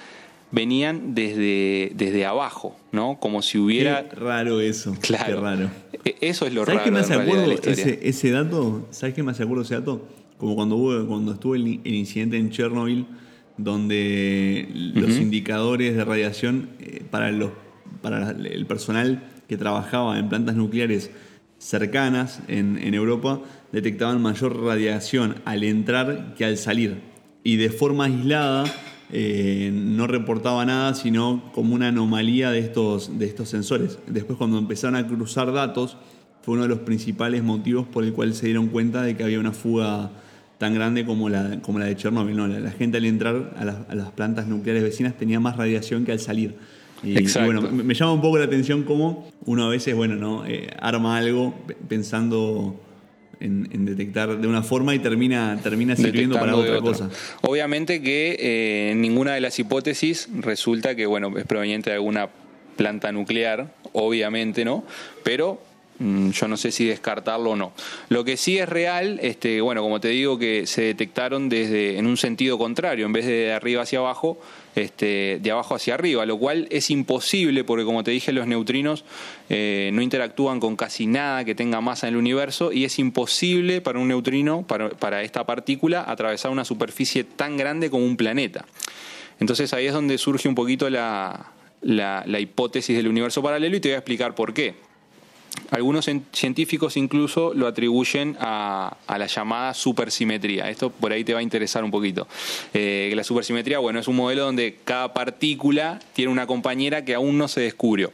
venían 0.51 1.15
desde, 1.15 1.91
desde 1.95 2.25
abajo, 2.25 2.77
¿no? 2.93 3.19
Como 3.19 3.41
si 3.41 3.57
hubiera... 3.57 4.07
Qué 4.07 4.15
raro 4.15 4.61
eso. 4.61 4.95
Claro. 5.01 5.25
Qué 5.25 5.35
raro. 5.35 5.69
E, 6.05 6.15
eso 6.21 6.47
es 6.47 6.53
lo 6.53 6.61
¿Sabes 6.61 6.75
raro. 6.75 6.85
qué 6.85 6.91
me 6.91 6.99
hace 6.99 7.13
acuerdo 7.15 7.51
ese, 7.51 7.99
ese, 8.03 8.31
dato? 8.31 8.87
¿Sabes 8.91 9.13
qué 9.13 9.21
me 9.21 9.31
hace 9.31 9.43
acuerdo 9.43 9.63
ese 9.63 9.73
dato? 9.73 10.07
Como 10.37 10.55
cuando, 10.55 10.77
hubo, 10.77 11.05
cuando 11.07 11.33
estuvo 11.33 11.55
el, 11.55 11.67
incidente 11.85 12.37
en 12.37 12.51
Chernobyl, 12.51 13.05
donde 13.57 14.69
los 14.95 15.17
indicadores 15.17 15.93
de 15.93 16.05
radiación 16.05 16.69
eh, 16.79 17.03
para, 17.11 17.31
los, 17.31 17.51
para 18.01 18.31
el 18.31 18.65
personal 18.65 19.27
que 19.51 19.57
trabajaba 19.57 20.17
en 20.17 20.29
plantas 20.29 20.55
nucleares 20.55 21.11
cercanas 21.57 22.39
en, 22.47 22.93
Europa 22.93 23.41
detectaban 23.73 24.21
mayor 24.21 24.63
radiación 24.63 25.41
al 25.43 25.65
entrar 25.65 26.35
que 26.35 26.45
al 26.45 26.55
salir. 26.55 27.01
Y 27.43 27.57
de 27.57 27.69
forma 27.69 28.05
aislada 28.05 28.63
eh, 29.11 29.69
no 29.73 30.07
reportaba 30.07 30.65
nada, 30.65 30.93
sino 30.93 31.51
como 31.53 31.75
una 31.75 31.89
anomalía 31.89 32.49
de 32.49 32.59
estos, 32.59 33.19
de 33.19 33.25
estos 33.25 33.49
sensores. 33.49 33.99
Después 34.07 34.37
cuando 34.37 34.57
empezaron 34.57 34.95
a 34.95 35.05
cruzar 35.05 35.51
datos, 35.51 35.97
fue 36.43 36.53
uno 36.53 36.63
de 36.63 36.69
los 36.69 36.79
principales 36.79 37.43
motivos 37.43 37.85
por 37.85 38.05
el 38.05 38.13
cual 38.13 38.33
se 38.35 38.45
dieron 38.45 38.67
cuenta 38.67 39.01
de 39.01 39.17
que 39.17 39.25
había 39.25 39.41
una 39.41 39.51
fuga 39.51 40.11
tan 40.59 40.73
grande 40.73 41.05
como 41.05 41.27
la, 41.27 41.59
como 41.59 41.77
la 41.77 41.87
de 41.87 41.97
Chernobyl. 41.97 42.37
No, 42.37 42.47
la, 42.47 42.71
gente 42.71 42.99
al 42.99 43.05
entrar 43.05 43.53
a 43.57 43.65
las, 43.65 43.75
a 43.89 43.95
las 43.95 44.11
plantas 44.11 44.47
nucleares 44.47 44.81
vecinas 44.81 45.17
tenía 45.17 45.41
más 45.41 45.57
radiación 45.57 46.05
que 46.05 46.13
al 46.13 46.19
salir. 46.21 46.55
Y, 47.03 47.15
bueno, 47.39 47.61
me 47.61 47.93
llama 47.93 48.13
un 48.13 48.21
poco 48.21 48.37
la 48.37 48.45
atención 48.45 48.83
cómo 48.83 49.27
uno 49.45 49.65
a 49.65 49.69
veces, 49.69 49.95
bueno, 49.95 50.15
¿no? 50.15 50.45
Eh, 50.45 50.69
arma 50.79 51.17
algo 51.17 51.53
pensando 51.87 52.79
en, 53.39 53.85
detectar 53.85 54.39
de 54.39 54.47
una 54.47 54.61
forma 54.61 54.93
y 54.93 54.99
termina, 54.99 55.59
termina 55.63 55.95
sirviendo 55.95 56.39
para 56.39 56.55
otra, 56.55 56.79
cosa. 56.79 57.09
Obviamente 57.41 58.01
que 58.01 58.37
eh, 58.39 58.93
ninguna 58.95 59.33
de 59.33 59.41
las 59.41 59.57
hipótesis 59.57 60.29
resulta 60.39 60.95
que, 60.95 61.05
bueno, 61.05 61.35
es 61.37 61.45
proveniente 61.45 61.89
de 61.89 61.95
alguna 61.95 62.29
planta 62.77 63.11
nuclear, 63.11 63.73
obviamente, 63.93 64.63
¿no? 64.63 64.83
Pero 65.23 65.61
yo 66.31 66.47
no 66.47 66.57
sé 66.57 66.71
si 66.71 66.85
descartarlo 66.85 67.51
o 67.51 67.55
no. 67.55 67.73
Lo 68.09 68.23
que 68.23 68.37
sí 68.37 68.57
es 68.57 68.67
real, 68.67 69.19
este, 69.21 69.61
bueno, 69.61 69.81
como 69.81 69.99
te 69.99 70.07
digo, 70.07 70.39
que 70.39 70.65
se 70.65 70.81
detectaron 70.81 71.49
desde 71.49 71.97
en 71.97 72.07
un 72.07 72.17
sentido 72.17 72.57
contrario, 72.57 73.05
en 73.05 73.13
vez 73.13 73.25
de 73.25 73.53
arriba 73.53 73.83
hacia 73.83 73.99
abajo, 73.99 74.39
este, 74.75 75.39
de 75.41 75.51
abajo 75.51 75.75
hacia 75.75 75.93
arriba, 75.93 76.25
lo 76.25 76.39
cual 76.39 76.67
es 76.71 76.89
imposible 76.89 77.63
porque, 77.63 77.85
como 77.85 78.03
te 78.03 78.11
dije, 78.11 78.31
los 78.31 78.47
neutrinos 78.47 79.05
eh, 79.49 79.91
no 79.93 80.01
interactúan 80.01 80.59
con 80.59 80.75
casi 80.75 81.07
nada 81.07 81.45
que 81.45 81.55
tenga 81.55 81.81
masa 81.81 82.07
en 82.07 82.15
el 82.15 82.19
universo 82.19 82.71
y 82.71 82.85
es 82.85 82.97
imposible 82.97 83.81
para 83.81 83.99
un 83.99 84.07
neutrino, 84.07 84.65
para, 84.65 85.21
esta 85.21 85.45
partícula, 85.45 86.03
atravesar 86.07 86.51
una 86.51 86.65
superficie 86.65 87.23
tan 87.23 87.57
grande 87.57 87.89
como 87.89 88.05
un 88.05 88.17
planeta. 88.17 88.65
Entonces 89.39 89.73
ahí 89.73 89.87
es 89.87 89.93
donde 89.93 90.17
surge 90.17 90.47
un 90.47 90.55
poquito 90.55 90.89
la, 90.89 91.51
la 91.81 92.39
hipótesis 92.39 92.95
del 92.95 93.07
universo 93.07 93.43
paralelo 93.43 93.75
y 93.75 93.79
te 93.79 93.89
voy 93.89 93.95
a 93.95 93.99
explicar 93.99 94.33
por 94.33 94.53
qué. 94.53 94.90
Algunos 95.69 96.09
científicos 96.33 96.97
incluso 96.97 97.53
lo 97.53 97.67
atribuyen 97.67 98.37
a, 98.39 98.97
la 99.07 99.27
llamada 99.27 99.73
supersimetría. 99.73 100.69
Esto 100.69 100.89
por 100.89 101.11
ahí 101.11 101.23
te 101.23 101.33
va 101.33 101.39
a 101.39 101.43
interesar 101.43 101.83
un 101.83 101.91
poquito. 101.91 102.27
Eh, 102.73 103.11
la 103.15 103.23
supersimetría, 103.23 103.79
bueno, 103.79 103.99
es 103.99 104.07
un 104.07 104.15
modelo 104.15 104.43
donde 104.43 104.77
cada 104.83 105.13
partícula 105.13 105.99
tiene 106.13 106.31
una 106.31 106.47
compañera 106.47 107.05
que 107.05 107.13
aún 107.13 107.37
no 107.37 107.47
se 107.47 107.61
descubrió. 107.61 108.11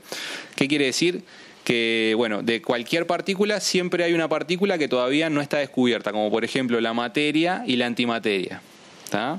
¿Qué 0.56 0.68
quiere 0.68 0.86
decir? 0.86 1.24
que, 1.64 2.14
bueno, 2.16 2.44
de 2.44 2.62
cualquier 2.62 3.06
partícula 3.08 3.60
siempre 3.60 4.06
hay 4.06 4.14
una 4.14 4.30
partícula 4.30 4.78
que 4.78 4.88
todavía 4.88 5.30
no 5.30 5.42
está 5.42 5.58
descubierta, 5.58 6.14
como 6.14 6.32
por 6.32 6.46
ejemplo 6.46 6.80
la 6.80 6.94
materia 6.94 7.66
y 7.68 7.76
la 7.76 7.88
antimateria. 7.88 8.62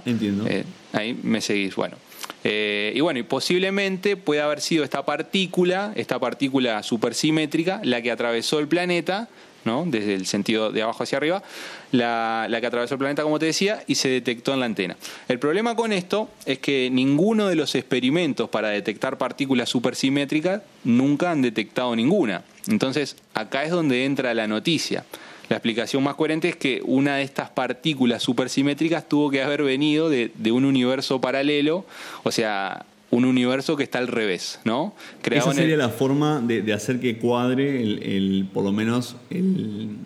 Entiendo. 0.05 0.47
Eh, 0.47 0.65
ahí 0.93 1.19
me 1.23 1.41
seguís. 1.41 1.75
Bueno, 1.75 1.97
Eh, 2.45 2.93
y 2.95 3.01
bueno, 3.01 3.19
y 3.21 3.25
posiblemente 3.25 4.17
puede 4.17 4.41
haber 4.41 4.61
sido 4.61 4.85
esta 4.85 5.05
partícula, 5.05 5.93
esta 5.97 6.19
partícula 6.19 6.83
supersimétrica, 6.83 7.81
la 7.83 8.01
que 8.01 8.11
atravesó 8.11 8.59
el 8.59 8.69
planeta, 8.69 9.29
¿no? 9.65 9.85
desde 9.87 10.15
el 10.15 10.27
sentido 10.27 10.71
de 10.71 10.83
abajo 10.83 11.03
hacia 11.03 11.19
arriba, 11.19 11.43
la, 11.91 12.47
la, 12.49 12.61
que 12.61 12.67
atravesó 12.67 12.95
el 12.95 12.99
planeta, 12.99 13.23
como 13.23 13.39
te 13.39 13.47
decía, 13.47 13.83
y 13.87 13.97
se 13.97 14.09
detectó 14.09 14.55
en 14.55 14.61
la 14.61 14.67
antena. 14.67 14.97
El 15.29 15.39
problema 15.39 15.75
con 15.75 15.93
esto 15.93 16.31
es 16.47 16.59
que 16.59 16.91
ninguno 16.91 17.49
de 17.49 17.57
los 17.57 17.75
experimentos 17.75 18.49
para 18.49 18.69
detectar 18.69 19.19
partículas 19.19 19.69
supersimétricas 19.69 20.63
nunca 20.85 21.31
han 21.31 21.43
detectado 21.43 21.95
ninguna. 21.97 22.45
Entonces, 22.69 23.17
acá 23.35 23.65
es 23.65 23.71
donde 23.71 24.05
entra 24.05 24.33
la 24.35 24.47
noticia. 24.47 25.05
La 25.49 25.57
explicación 25.57 26.03
más 26.03 26.15
coherente 26.15 26.49
es 26.49 26.57
que 26.57 26.83
una 26.85 27.17
de 27.17 27.23
estas 27.23 27.51
partículas 27.51 28.23
supersimétricas 28.23 29.09
tuvo 29.09 29.31
que 29.31 29.43
haber 29.43 29.63
venido 29.63 30.11
de, 30.11 30.31
un 30.53 30.65
universo 30.65 31.21
paralelo, 31.21 31.87
o 32.23 32.31
sea, 32.31 32.85
un 33.11 33.25
universo 33.25 33.77
que 33.77 33.83
está 33.83 33.99
al 33.99 34.09
revés, 34.09 34.61
¿no? 34.65 34.95
Esa 35.31 35.55
sería 35.55 35.79
la 35.79 35.89
forma 35.89 36.41
de, 36.41 36.71
hacer 36.73 37.01
que 37.01 37.17
cuadre 37.17 37.83
el, 37.83 38.47
por 38.53 38.63
lo 38.63 38.73
menos 38.73 39.17
el, 39.31 39.97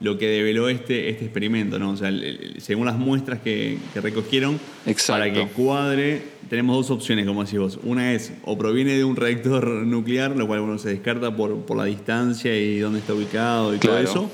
lo 0.00 0.16
que 0.16 0.28
develó 0.28 0.70
este, 0.70 1.10
este 1.10 1.26
experimento, 1.26 1.78
¿no? 1.78 1.90
O 1.90 1.96
sea, 1.98 2.10
según 2.56 2.86
las 2.86 2.96
muestras 2.96 3.40
que, 3.40 3.76
recogieron, 3.94 4.58
para 5.06 5.30
que 5.30 5.48
cuadre, 5.48 6.22
tenemos 6.48 6.76
dos 6.76 6.90
opciones, 6.90 7.26
como 7.26 7.44
decís 7.44 7.58
vos. 7.58 7.78
Una 7.82 8.14
es, 8.14 8.32
o 8.44 8.56
proviene 8.56 8.96
de 8.96 9.04
un 9.04 9.16
reactor 9.16 9.68
nuclear, 9.68 10.34
lo 10.34 10.46
cual 10.46 10.60
bueno, 10.60 10.78
se 10.78 10.88
descarta 10.88 11.36
por, 11.36 11.58
por 11.66 11.76
la 11.76 11.84
distancia 11.84 12.56
y 12.56 12.78
dónde 12.78 13.00
está 13.00 13.12
ubicado 13.12 13.74
y 13.74 13.78
todo 13.78 13.98
eso 13.98 14.30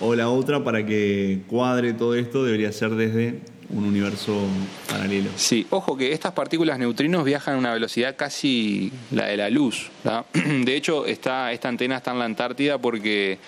o 0.00 0.14
la 0.14 0.28
otra, 0.28 0.62
para 0.62 0.84
que 0.84 1.40
cuadre 1.48 1.92
todo 1.92 2.14
esto, 2.14 2.44
debería 2.44 2.72
ser 2.72 2.90
desde 2.90 3.40
un 3.70 3.84
universo 3.84 4.46
paralelo. 4.88 5.30
Sí, 5.36 5.66
ojo 5.70 5.96
que 5.96 6.12
estas 6.12 6.32
partículas 6.32 6.78
neutrinos 6.78 7.24
viajan 7.24 7.56
a 7.56 7.58
una 7.58 7.72
velocidad 7.72 8.16
casi 8.16 8.92
la 9.10 9.26
de 9.26 9.36
la 9.36 9.50
luz. 9.50 9.90
De 10.64 10.76
hecho, 10.76 11.06
esta 11.06 11.48
antena 11.48 11.96
está 11.96 12.12
en 12.12 12.18
la 12.18 12.24
Antártida 12.24 12.78
porque 12.78 13.38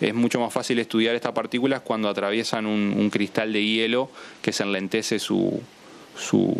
es 0.00 0.14
mucho 0.14 0.40
más 0.40 0.52
fácil 0.52 0.78
estudiar 0.78 1.14
estas 1.14 1.32
partículas 1.32 1.80
cuando 1.80 2.08
atraviesan 2.08 2.66
un, 2.66 3.10
cristal 3.10 3.52
de 3.52 3.64
hielo 3.64 4.10
que 4.42 4.52
se 4.52 4.62
enlentece 4.62 5.18
su, 5.18 5.60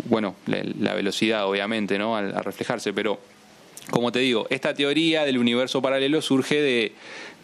bueno, 0.05 0.35
la, 0.45 0.93
velocidad, 0.93 1.47
obviamente, 1.47 1.97
¿no? 1.97 2.15
al 2.17 2.33
reflejarse, 2.43 2.93
pero 2.93 3.19
como 3.89 4.11
te 4.11 4.19
digo, 4.19 4.47
esta 4.49 4.73
teoría 4.73 5.23
del 5.25 5.37
universo 5.37 5.81
paralelo 5.81 6.21
surge 6.21 6.61
de, 6.61 6.91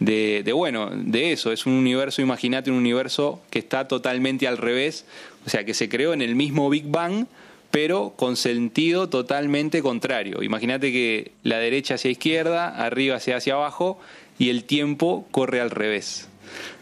de, 0.00 0.52
bueno, 0.52 0.90
de 0.94 1.32
eso, 1.32 1.52
es 1.52 1.66
un 1.66 1.74
universo, 1.74 2.22
imagínate 2.22 2.70
un 2.70 2.76
universo 2.76 3.40
que 3.50 3.58
está 3.58 3.88
totalmente 3.88 4.46
al 4.46 4.58
revés, 4.58 5.06
o 5.46 5.50
sea, 5.50 5.64
que 5.64 5.74
se 5.74 5.88
creó 5.88 6.12
en 6.12 6.22
el 6.22 6.34
mismo 6.34 6.68
Big 6.70 6.86
Bang, 6.86 7.26
pero 7.70 8.14
con 8.16 8.36
sentido 8.36 9.08
totalmente 9.08 9.82
contrario. 9.82 10.42
Imagínate 10.42 10.92
que 10.92 11.32
la 11.42 11.58
derecha 11.58 11.94
hacia 11.94 12.10
izquierda, 12.10 12.68
arriba 12.68 13.16
hacia 13.16 13.36
hacia 13.36 13.54
abajo, 13.54 13.98
y 14.38 14.50
el 14.50 14.64
tiempo 14.64 15.26
corre 15.30 15.60
al 15.60 15.70
revés. 15.70 16.28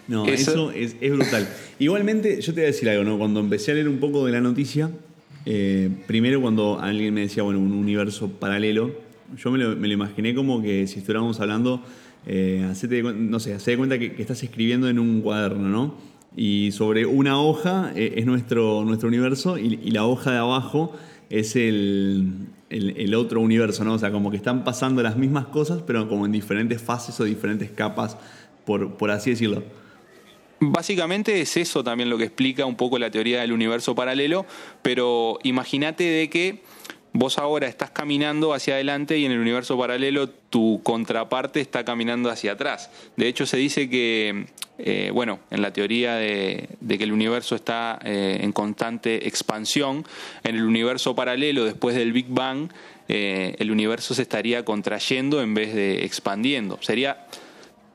No, 0.08 0.26
eso, 0.26 0.72
es, 0.72 0.98
brutal. 1.00 1.48
Igualmente, 1.78 2.40
yo 2.40 2.52
te 2.52 2.60
voy 2.60 2.64
a 2.64 2.72
decir 2.72 2.88
algo, 2.90 3.04
¿no? 3.04 3.18
Cuando 3.18 3.40
empecé 3.40 3.70
a 3.70 3.74
leer 3.74 3.88
un 3.88 4.00
poco 4.00 4.26
de 4.26 4.32
la 4.32 4.40
noticia, 4.40 4.90
eh, 5.46 5.88
primero 6.06 6.40
cuando 6.40 6.80
alguien 6.80 7.14
me 7.14 7.22
decía, 7.22 7.42
bueno, 7.42 7.60
un 7.60 7.72
universo 7.72 8.28
paralelo, 8.28 8.92
yo 9.36 9.50
me 9.50 9.58
lo, 9.58 9.86
imaginé 9.86 10.34
como 10.34 10.62
que 10.62 10.86
si 10.86 10.98
estuviéramos 10.98 11.40
hablando, 11.40 11.82
eh, 12.26 12.72
no 13.16 13.40
sé, 13.40 13.54
hace 13.54 13.72
de 13.72 13.76
cuenta 13.76 13.98
que, 13.98 14.14
estás 14.18 14.42
escribiendo 14.42 14.88
en 14.88 14.98
un 14.98 15.20
cuaderno, 15.20 15.68
¿no? 15.68 15.94
Y 16.36 16.72
sobre 16.72 17.04
una 17.04 17.40
hoja 17.40 17.92
eh, 17.94 18.14
es 18.16 18.26
nuestro, 18.26 18.84
nuestro 18.84 19.08
universo 19.08 19.58
y, 19.58 19.90
la 19.90 20.06
hoja 20.06 20.32
de 20.32 20.38
abajo 20.38 20.96
es 21.30 21.56
el, 21.56 22.48
otro 23.16 23.40
universo, 23.40 23.84
¿no? 23.84 23.94
O 23.94 23.98
sea, 23.98 24.12
como 24.12 24.30
que 24.30 24.36
están 24.36 24.64
pasando 24.64 25.02
las 25.02 25.16
mismas 25.16 25.46
cosas, 25.46 25.82
pero 25.86 26.08
como 26.08 26.26
en 26.26 26.32
diferentes 26.32 26.80
fases 26.80 27.18
o 27.20 27.24
diferentes 27.24 27.70
capas, 27.70 28.16
por, 28.64 28.94
por 28.96 29.10
así 29.10 29.30
decirlo. 29.30 29.62
Básicamente 30.64 31.40
es 31.40 31.56
eso 31.56 31.82
también 31.82 32.08
lo 32.08 32.16
que 32.16 32.24
explica 32.24 32.64
un 32.66 32.76
poco 32.76 32.96
la 32.96 33.10
teoría 33.10 33.40
del 33.40 33.52
universo 33.52 33.96
paralelo, 33.96 34.46
pero 34.80 35.38
imagínate 35.42 36.04
de 36.04 36.30
que 36.30 36.62
vos 37.12 37.38
ahora 37.38 37.66
estás 37.66 37.90
caminando 37.90 38.54
hacia 38.54 38.74
adelante 38.74 39.18
y 39.18 39.24
en 39.24 39.32
el 39.32 39.38
universo 39.38 39.78
paralelo 39.78 40.28
tu 40.28 40.80
contraparte 40.82 41.60
está 41.60 41.84
caminando 41.84 42.30
hacia 42.30 42.52
atrás. 42.52 42.90
De 43.16 43.28
hecho, 43.28 43.46
se 43.46 43.56
dice 43.56 43.88
que, 43.88 44.46
eh, 44.78 45.10
bueno, 45.12 45.40
en 45.50 45.62
la 45.62 45.72
teoría 45.72 46.14
de, 46.16 46.68
que 46.86 47.04
el 47.04 47.12
universo 47.12 47.54
está 47.54 47.98
eh, 48.04 48.38
en 48.40 48.52
constante 48.52 49.28
expansión, 49.28 50.06
en 50.44 50.56
el 50.56 50.64
universo 50.64 51.14
paralelo, 51.14 51.64
después 51.64 51.94
del 51.94 52.12
Big 52.12 52.28
Bang, 52.28 52.70
eh, 53.08 53.56
el 53.58 53.70
universo 53.70 54.14
se 54.14 54.22
estaría 54.22 54.64
contrayendo 54.64 55.42
en 55.42 55.54
vez 55.54 55.74
de 55.74 56.04
expandiendo. 56.04 56.78
Sería 56.80 57.26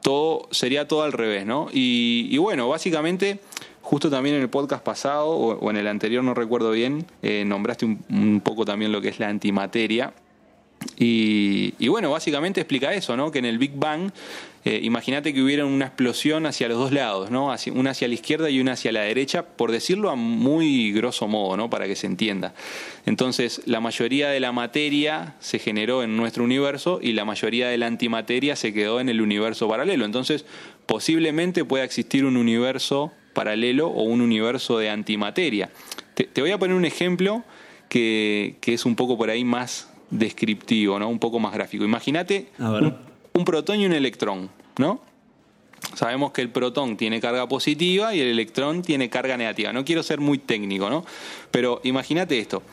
todo, 0.01 0.47
sería 0.51 0.87
todo 0.87 1.03
al 1.03 1.11
revés, 1.11 1.45
¿no? 1.45 1.69
y 1.73 2.37
bueno, 2.37 2.69
básicamente 2.69 3.39
Justo 3.87 4.09
también 4.09 4.35
en 4.35 4.41
el 4.41 4.49
podcast 4.49 4.83
pasado, 4.83 5.29
o, 5.29 5.69
en 5.71 5.77
el 5.77 5.87
anterior, 5.87 6.21
no 6.21 6.33
recuerdo 6.33 6.71
bien, 6.71 7.05
eh, 7.21 7.45
nombraste 7.45 7.85
un, 7.85 8.41
poco 8.43 8.65
también 8.65 8.91
lo 8.91 8.99
que 8.99 9.07
es 9.07 9.17
la 9.17 9.29
antimateria. 9.29 10.11
Y, 10.97 11.87
bueno, 11.87 12.11
básicamente 12.11 12.59
explica 12.59 12.93
eso, 12.93 13.15
¿no? 13.15 13.31
Que 13.31 13.39
en 13.39 13.45
el 13.45 13.57
Big 13.57 13.71
Bang, 13.77 14.11
eh, 14.65 14.81
imagínate 14.83 15.33
que 15.33 15.41
hubiera 15.41 15.65
una 15.65 15.85
explosión 15.85 16.45
hacia 16.47 16.67
los 16.67 16.77
dos 16.77 16.91
lados, 16.91 17.31
¿no? 17.31 17.55
una 17.75 17.91
hacia 17.91 18.09
la 18.09 18.13
izquierda 18.13 18.49
y 18.49 18.59
una 18.59 18.73
hacia 18.73 18.91
la 18.91 19.03
derecha, 19.03 19.45
por 19.45 19.71
decirlo 19.71 20.09
a 20.09 20.15
muy 20.15 20.91
grosso 20.91 21.29
modo, 21.29 21.55
¿no? 21.55 21.69
Para 21.69 21.87
que 21.87 21.95
se 21.95 22.07
entienda. 22.07 22.53
Entonces, 23.05 23.61
la 23.67 23.79
mayoría 23.79 24.27
de 24.27 24.41
la 24.41 24.51
materia 24.51 25.35
se 25.39 25.59
generó 25.59 26.03
en 26.03 26.17
nuestro 26.17 26.43
universo 26.43 26.99
y 27.01 27.13
la 27.13 27.23
mayoría 27.23 27.69
de 27.69 27.77
la 27.77 27.87
antimateria 27.87 28.57
se 28.57 28.73
quedó 28.73 28.99
en 28.99 29.07
el 29.07 29.21
universo 29.21 29.69
paralelo. 29.69 30.03
Entonces, 30.03 30.43
posiblemente 30.85 31.63
pueda 31.63 31.85
existir 31.85 32.25
un 32.25 32.35
universo 32.35 33.13
paralelo 33.37 33.87
o 33.87 34.01
un 34.01 34.21
universo 34.21 34.79
de 34.79 34.89
antimateria. 34.89 35.69
Te, 36.15 36.41
voy 36.41 36.49
a 36.49 36.57
poner 36.57 36.75
un 36.75 36.85
ejemplo 36.85 37.43
que, 37.87 38.57
es 38.65 38.83
un 38.83 38.95
poco 38.95 39.15
por 39.15 39.29
ahí 39.29 39.43
más 39.43 39.93
descriptivo, 40.09 40.97
¿no? 40.97 41.07
un 41.07 41.19
poco 41.19 41.39
más 41.39 41.53
gráfico. 41.53 41.83
Imagínate 41.83 42.47
un, 42.57 43.45
protón 43.45 43.79
y 43.79 43.85
un 43.85 43.93
electrón, 43.93 44.49
¿no? 44.79 45.01
Sabemos 45.93 46.31
que 46.31 46.41
el 46.41 46.49
protón 46.49 46.97
tiene 46.97 47.21
carga 47.21 47.47
positiva 47.47 48.15
y 48.15 48.21
el 48.21 48.29
electrón 48.29 48.81
tiene 48.81 49.07
carga 49.07 49.37
negativa. 49.37 49.71
No 49.71 49.85
quiero 49.85 50.01
ser 50.01 50.19
muy 50.19 50.39
técnico, 50.39 50.89
¿no? 50.89 51.05
Pero 51.51 51.79
imagínate 51.83 52.39
esto. 52.39 52.63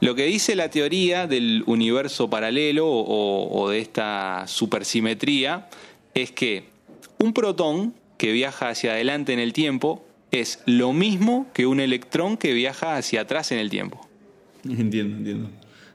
Lo 0.00 0.14
que 0.14 0.24
dice 0.24 0.54
la 0.54 0.68
teoría 0.68 1.26
del 1.26 1.62
universo 1.64 2.28
paralelo 2.28 2.86
o 2.86 3.70
de 3.70 3.78
esta 3.78 4.44
supersimetría 4.46 5.70
es 6.12 6.30
que 6.30 6.64
un 7.18 7.32
protón 7.32 7.94
que 8.16 8.32
viaja 8.32 8.68
hacia 8.68 8.92
adelante 8.92 9.32
en 9.32 9.38
el 9.38 9.52
tiempo 9.52 10.04
es 10.30 10.62
lo 10.66 10.92
mismo 10.92 11.46
que 11.54 11.66
un 11.66 11.80
electrón 11.80 12.36
que 12.36 12.52
viaja 12.52 12.96
hacia 12.96 13.22
atrás 13.22 13.52
en 13.52 13.58
el 13.58 13.70
tiempo. 13.70 14.06
Entiendo, 14.64 15.16
entiendo. 15.16 15.50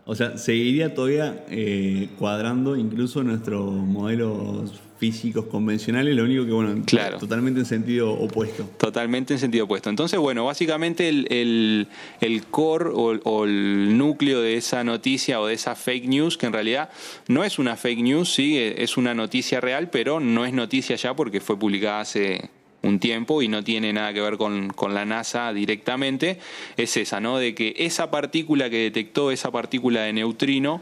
O 0.05 0.15
sea, 0.15 0.38
seguiría 0.38 0.95
todavía 0.95 1.45
eh, 1.49 2.09
cuadrando 2.17 2.75
incluso 2.75 3.23
nuestros 3.23 3.71
modelos 3.71 4.81
físicos 4.99 5.45
convencionales, 5.45 6.13
lo 6.13 6.25
único 6.25 6.45
que, 6.45 6.51
bueno, 6.51 6.83
claro. 6.85 7.17
totalmente 7.19 7.61
en 7.61 7.65
sentido 7.65 8.11
opuesto. 8.11 8.69
Totalmente 8.77 9.33
en 9.33 9.39
sentido 9.39 9.63
opuesto. 9.63 9.89
Entonces, 9.89 10.19
bueno, 10.19 10.43
básicamente 10.45 11.07
el, 11.07 11.87
core 12.51 12.89
o, 12.93 13.45
el 13.45 13.97
núcleo 13.97 14.41
de 14.41 14.57
esa 14.57 14.83
noticia 14.83 15.39
o 15.39 15.47
de 15.47 15.53
esa 15.53 15.75
fake 15.75 16.05
news, 16.05 16.37
que 16.37 16.47
en 16.47 16.53
realidad 16.53 16.89
no 17.29 17.45
es 17.45 17.59
una 17.59 17.77
fake 17.77 18.01
news, 18.01 18.33
sí, 18.33 18.57
es 18.57 18.97
una 18.97 19.15
noticia 19.15 19.61
real, 19.61 19.89
pero 19.89 20.19
no 20.19 20.45
es 20.45 20.53
noticia 20.53 20.97
ya 20.97 21.15
porque 21.15 21.39
fue 21.39 21.57
publicada 21.57 22.01
hace 22.01 22.49
un 22.81 22.99
tiempo 22.99 23.41
y 23.41 23.47
no 23.47 23.63
tiene 23.63 23.93
nada 23.93 24.13
que 24.13 24.21
ver 24.21 24.37
con, 24.37 24.73
la 24.89 25.05
NASA 25.05 25.53
directamente, 25.53 26.39
es 26.75 26.97
esa, 26.97 27.21
¿no? 27.21 27.37
De 27.37 27.55
que 27.55 27.73
esa 27.77 28.11
partícula 28.11 28.69
que 28.69 28.79
detectó, 28.79 29.31
esa 29.31 29.49
partícula 29.49 30.01
de 30.01 30.13
neutrino, 30.13 30.81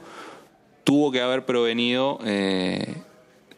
tuvo 0.84 1.12
que 1.12 1.22
haber 1.22 1.46
provenido 1.46 2.20
eh, 2.26 2.96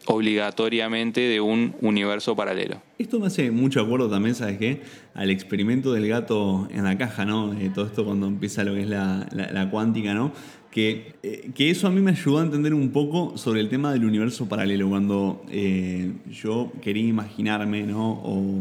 obligatoriamente 0.06 1.20
de 1.20 1.40
un 1.40 1.74
universo 1.80 2.34
paralelo. 2.34 2.82
Esto 2.98 3.20
me 3.20 3.26
hace 3.26 3.50
mucho 3.50 3.80
acuerdo 3.80 4.08
también, 4.08 4.34
¿sabes 4.34 4.58
qué? 4.58 4.82
Al 5.14 5.30
experimento 5.30 5.92
del 5.92 6.08
gato 6.08 6.68
en 6.70 6.84
la 6.84 6.96
caja, 6.96 7.24
¿no? 7.24 7.54
todo 7.74 7.86
esto 7.86 8.04
cuando 8.04 8.26
empieza 8.26 8.64
lo 8.64 8.74
que 8.74 8.82
es 8.82 8.88
la, 8.88 9.68
cuántica, 9.70 10.14
¿no? 10.14 10.32
Que, 10.70 11.14
eh, 11.24 11.50
que, 11.52 11.70
eso 11.70 11.88
a 11.88 11.90
mí 11.90 12.00
me 12.00 12.12
ayudó 12.12 12.38
a 12.38 12.42
entender 12.42 12.74
un 12.74 12.90
poco 12.90 13.36
sobre 13.36 13.60
el 13.60 13.68
tema 13.68 13.92
del 13.92 14.04
universo 14.04 14.48
paralelo. 14.48 14.88
Cuando 14.88 15.44
eh, 15.50 16.12
yo 16.30 16.70
quería 16.80 17.08
imaginarme, 17.08 17.82
¿no? 17.82 18.12
O, 18.12 18.60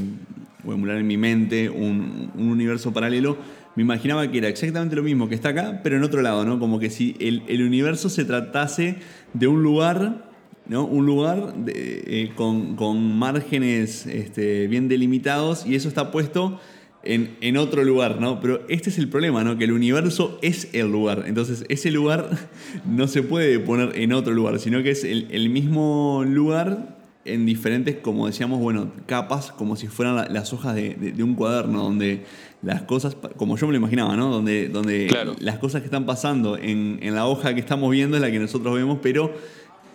emular 0.66 0.98
en 0.98 1.08
mi 1.08 1.18
mente 1.18 1.70
un, 1.70 2.32
universo 2.36 2.92
paralelo, 2.92 3.38
me 3.76 3.84
imaginaba 3.84 4.30
que 4.30 4.40
era 4.40 4.48
exactamente 4.48 4.96
lo 4.96 5.04
mismo 5.04 5.30
que 5.30 5.36
está 5.36 5.50
acá, 5.50 5.82
pero 5.84 5.98
en 5.98 6.04
otro 6.04 6.24
lado, 6.24 6.46
¿no? 6.46 6.60
Como 6.60 6.80
que 6.80 6.90
si 6.90 7.16
el, 7.20 7.44
el 7.48 7.62
universo 7.62 8.10
se 8.10 8.26
tratase 8.26 8.98
de 9.34 9.48
un 9.48 9.62
lugar 9.62 10.29
un 10.78 11.06
lugar 11.06 11.56
eh, 11.68 12.32
con, 12.36 13.18
márgenes 13.18 14.06
este, 14.06 14.68
bien 14.68 14.88
delimitados 14.88 15.66
y 15.66 15.76
eso 15.76 15.88
está 15.88 16.12
puesto 16.12 16.60
en, 17.04 17.38
en, 17.42 17.58
otro 17.58 17.84
lugar, 17.84 18.20
¿no? 18.20 18.40
Pero 18.40 18.62
este 18.70 18.90
es 18.90 18.98
el 18.98 19.10
problema, 19.10 19.44
¿no? 19.44 19.58
Que 19.58 19.64
el 19.64 19.72
universo 19.72 20.38
es 20.42 20.70
el 20.74 20.92
lugar. 20.92 21.24
Entonces, 21.28 21.66
ese 21.70 21.92
lugar 21.92 22.30
no 22.86 23.08
se 23.08 23.24
puede 23.24 23.60
poner 23.60 23.98
en 23.98 24.14
otro 24.14 24.34
lugar, 24.34 24.60
sino 24.60 24.84
que 24.84 24.92
es 24.92 25.04
el, 25.04 25.28
el 25.32 25.50
mismo 25.50 26.24
lugar 26.28 27.00
en 27.26 27.46
diferentes, 27.46 27.98
como 27.98 28.28
decíamos, 28.28 28.60
bueno, 28.60 28.92
capas, 29.06 29.52
como 29.52 29.76
si 29.76 29.88
fueran 29.88 30.34
las 30.34 30.54
hojas 30.54 30.76
de, 30.76 30.96
de, 30.96 31.24
un 31.24 31.36
cuaderno, 31.36 31.84
donde 31.84 32.26
las 32.62 32.84
cosas, 32.84 33.16
como 33.38 33.58
yo 33.58 33.68
me 33.68 33.74
lo 33.74 33.78
imaginaba, 33.78 34.16
¿no? 34.16 34.30
Donde, 34.30 34.70
donde 34.70 35.10
las 35.40 35.60
cosas 35.60 35.82
que 35.82 35.86
están 35.86 36.06
pasando 36.06 36.58
en, 36.58 37.00
en, 37.02 37.16
la 37.16 37.28
hoja 37.28 37.54
que 37.54 37.60
estamos 37.60 37.92
viendo 37.92 38.18
es 38.18 38.22
la 38.22 38.32
que 38.32 38.40
nosotros 38.40 38.74
vemos, 38.74 39.00
pero 39.02 39.34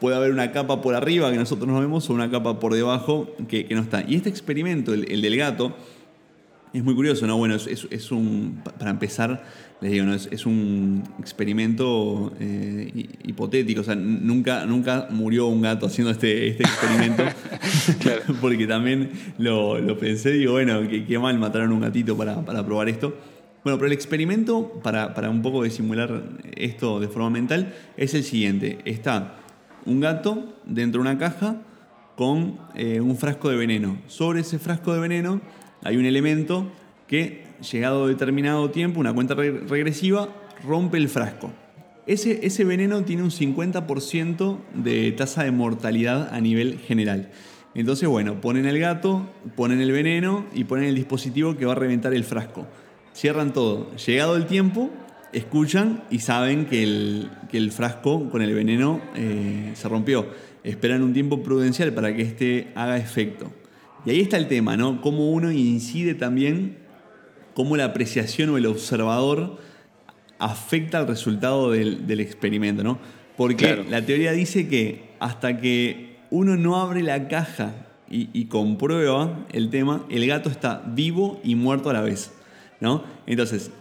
puede 0.01 0.17
haber 0.17 0.33
una 0.33 0.53
capa 0.53 0.81
por 0.83 0.95
arriba 0.95 1.31
que 1.31 1.37
nosotros 1.37 1.69
no 1.69 1.81
vemos 1.81 2.09
o 2.11 2.15
una 2.15 2.31
capa 2.31 2.61
por 2.61 2.75
debajo 2.75 3.29
que, 3.49 3.67
que 3.67 3.75
no 3.75 3.83
está. 3.83 4.05
Y 4.07 4.17
este 4.17 4.29
experimento, 4.29 4.93
el, 4.93 5.11
el 5.11 5.23
del 5.23 5.37
gato, 5.37 5.75
es 6.75 6.83
muy 6.83 6.95
curioso, 6.95 7.25
¿no? 7.29 7.37
Bueno, 7.37 7.55
es, 7.55 7.87
es, 7.89 8.11
un, 8.11 8.61
para 8.79 8.91
empezar, 8.91 9.45
les 9.81 9.93
digo, 9.93 10.05
¿no? 10.07 10.13
es, 10.13 10.29
es 10.33 10.45
un 10.45 11.05
experimento 11.21 12.33
eh, 12.41 13.07
hipotético, 13.23 13.83
o 13.83 13.85
sea, 13.85 13.95
nunca, 13.95 14.67
nunca 14.67 15.07
murió 15.11 15.47
un 15.47 15.63
gato 15.63 15.87
haciendo 15.87 16.11
este, 16.11 16.49
este 16.49 16.65
experimento, 16.65 17.23
porque 18.41 18.67
también 18.67 19.11
lo, 19.39 19.79
lo, 19.79 19.97
pensé, 19.97 20.33
digo, 20.33 20.55
bueno, 20.55 20.81
qué, 20.89 21.19
mal 21.21 21.39
mataron 21.39 21.71
un 21.71 21.81
gatito 21.81 22.17
para, 22.17 22.45
para, 22.45 22.67
probar 22.67 22.89
esto. 22.89 23.15
Bueno, 23.63 23.79
pero 23.79 23.87
el 23.87 23.93
experimento, 23.93 24.81
para, 24.83 25.15
para 25.15 25.31
un 25.31 25.43
poco 25.43 25.63
disimular 25.63 26.25
esto 26.57 26.99
de 26.99 27.07
forma 27.07 27.31
mental, 27.31 27.73
es 27.97 28.15
el 28.15 28.25
siguiente. 28.25 28.79
Está 28.85 29.37
un 29.87 30.01
gato 30.01 30.55
dentro 30.65 31.03
de 31.03 31.09
una 31.09 31.19
caja 31.19 31.57
con 32.17 32.59
eh, 32.75 33.01
un 33.01 33.17
frasco 33.17 33.51
de 33.51 33.57
veneno. 33.57 33.99
Sobre 34.07 34.41
ese 34.41 34.59
frasco 34.59 34.95
de 34.95 35.01
veneno 35.01 35.41
hay 35.83 35.97
un 35.97 36.05
elemento 36.05 36.71
que, 37.07 37.45
llegado 37.71 38.07
determinado 38.07 38.71
tiempo, 38.71 39.01
una 39.01 39.13
cuenta 39.13 39.35
regresiva, 39.35 40.29
rompe 40.65 40.97
el 40.97 41.09
frasco. 41.09 41.53
Ese, 42.07 42.47
ese 42.47 42.65
veneno 42.65 43.03
tiene 43.05 43.23
un 43.23 43.31
50% 43.31 44.59
de 44.75 45.13
tasa 45.13 45.45
de 45.45 45.51
mortalidad 45.51 46.35
a 46.35 46.41
nivel 46.41 46.79
general. 46.79 47.31
Entonces, 47.75 48.09
bueno, 48.09 48.41
ponen 48.41 48.67
el 48.67 48.79
gato, 48.79 49.29
ponen 49.57 49.81
el 49.81 49.91
veneno 49.91 50.45
y 50.55 50.65
ponen 50.65 50.85
el 50.85 50.95
dispositivo 50.95 51.57
que 51.57 51.67
va 51.67 51.73
a 51.73 51.77
reventar 51.77 52.15
el 52.15 52.25
frasco. 52.25 52.67
Cierran 53.15 53.53
todo. 53.53 53.95
Llegado 53.97 54.37
el 54.37 54.47
tiempo, 54.47 54.91
escuchan 55.35 56.05
y 56.11 56.21
saben 56.21 56.67
que 56.67 56.83
el, 56.83 57.31
que 57.51 57.59
el 57.59 57.73
frasco 57.73 58.31
con 58.31 58.43
el 58.43 58.55
veneno 58.55 59.01
eh, 59.15 59.73
se 59.75 59.89
rompió. 59.89 60.27
Esperan 60.63 61.03
un 61.03 61.13
tiempo 61.13 61.43
prudencial 61.43 61.93
para 61.93 62.15
que 62.15 62.23
este 62.23 62.69
haga 62.75 62.97
efecto. 62.97 63.53
Y 64.07 64.11
ahí 64.11 64.21
está 64.21 64.37
el 64.37 64.49
tema, 64.49 64.77
¿no? 64.77 65.01
Cómo 65.01 65.31
uno 65.31 65.51
incide 65.51 66.15
también, 66.15 66.79
cómo 67.55 67.77
la 67.77 67.85
apreciación 67.85 68.51
o 68.51 68.59
el 68.59 68.67
observador 68.67 69.59
afecta 70.39 70.99
al 70.99 71.07
resultado 71.07 71.71
del, 71.71 72.21
experimento, 72.21 72.83
¿no? 72.83 72.99
Porque 73.37 73.85
la 73.89 74.03
teoría 74.03 74.33
dice 74.33 74.69
que 74.69 75.11
hasta 75.21 75.59
que 75.59 76.17
uno 76.31 76.57
no 76.57 76.77
abre 76.77 77.03
la 77.03 77.29
caja 77.29 77.75
y, 78.11 78.45
comprueba 78.45 79.47
el 79.53 79.71
tema, 79.71 80.05
el 80.09 80.27
gato 80.27 80.49
está 80.49 80.85
vivo 80.87 81.41
y 81.43 81.57
muerto 81.57 81.91
a 81.91 81.93
la 81.95 82.03
vez, 82.03 82.33
¿no? 82.81 83.03
Entonces, 83.27 83.73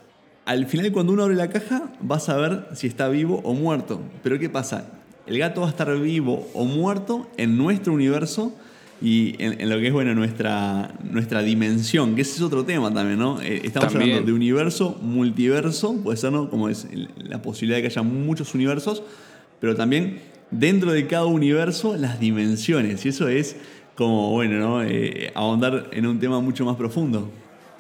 al 0.46 0.66
final 0.68 0.92
cuando 0.92 1.14
uno 1.14 1.24
abre 1.24 1.36
la 1.36 1.50
caja, 1.50 1.90
vas 2.02 2.30
a 2.30 2.38
ver 2.38 2.68
si 2.74 2.88
está 2.88 3.08
vivo 3.10 3.42
o 3.44 3.54
muerto. 3.54 4.02
Pero 4.22 4.40
¿qué 4.40 4.50
pasa? 4.50 4.90
El 5.26 5.38
gato 5.38 5.62
va 5.62 5.68
a 5.68 5.70
estar 5.70 5.98
vivo 6.00 6.50
o 6.54 6.66
muerto 6.66 7.30
en 7.38 7.58
nuestro 7.58 7.94
universo 7.94 8.54
y 9.02 9.36
en, 9.40 9.70
lo 9.70 9.80
que 9.80 9.88
es 9.88 9.94
bueno 9.94 10.14
nuestra, 10.16 10.94
nuestra 11.04 11.42
dimensión, 11.42 12.16
que 12.16 12.22
ese 12.22 12.36
es 12.36 12.42
otro 12.42 12.64
tema 12.64 12.94
también, 12.94 13.20
¿no? 13.20 13.42
Eh, 13.42 13.62
estamos 13.64 13.94
hablando 13.96 14.22
de 14.22 14.32
universo, 14.32 14.98
multiverso, 15.02 15.96
puede 15.96 16.18
ser, 16.18 16.32
¿no? 16.32 16.50
Como 16.50 16.70
es 16.70 16.88
la 17.18 17.42
posibilidad 17.42 17.78
de 17.78 17.82
que 17.82 17.88
haya 17.88 18.02
muchos 18.02 18.54
universos, 18.54 19.04
pero 19.60 19.76
también 19.76 20.20
dentro 20.52 20.92
de 20.92 21.08
cada 21.08 21.26
universo 21.26 21.98
las 21.98 22.20
dimensiones, 22.20 23.06
y 23.06 23.10
eso 23.10 23.28
es 23.28 23.58
como, 23.96 24.32
bueno, 24.32 24.58
¿no? 24.58 24.84
Eh, 24.84 25.32
ahondar 25.36 25.90
en 25.92 26.06
un 26.06 26.20
tema 26.20 26.40
mucho 26.40 26.64
más 26.64 26.78
profundo 26.78 27.30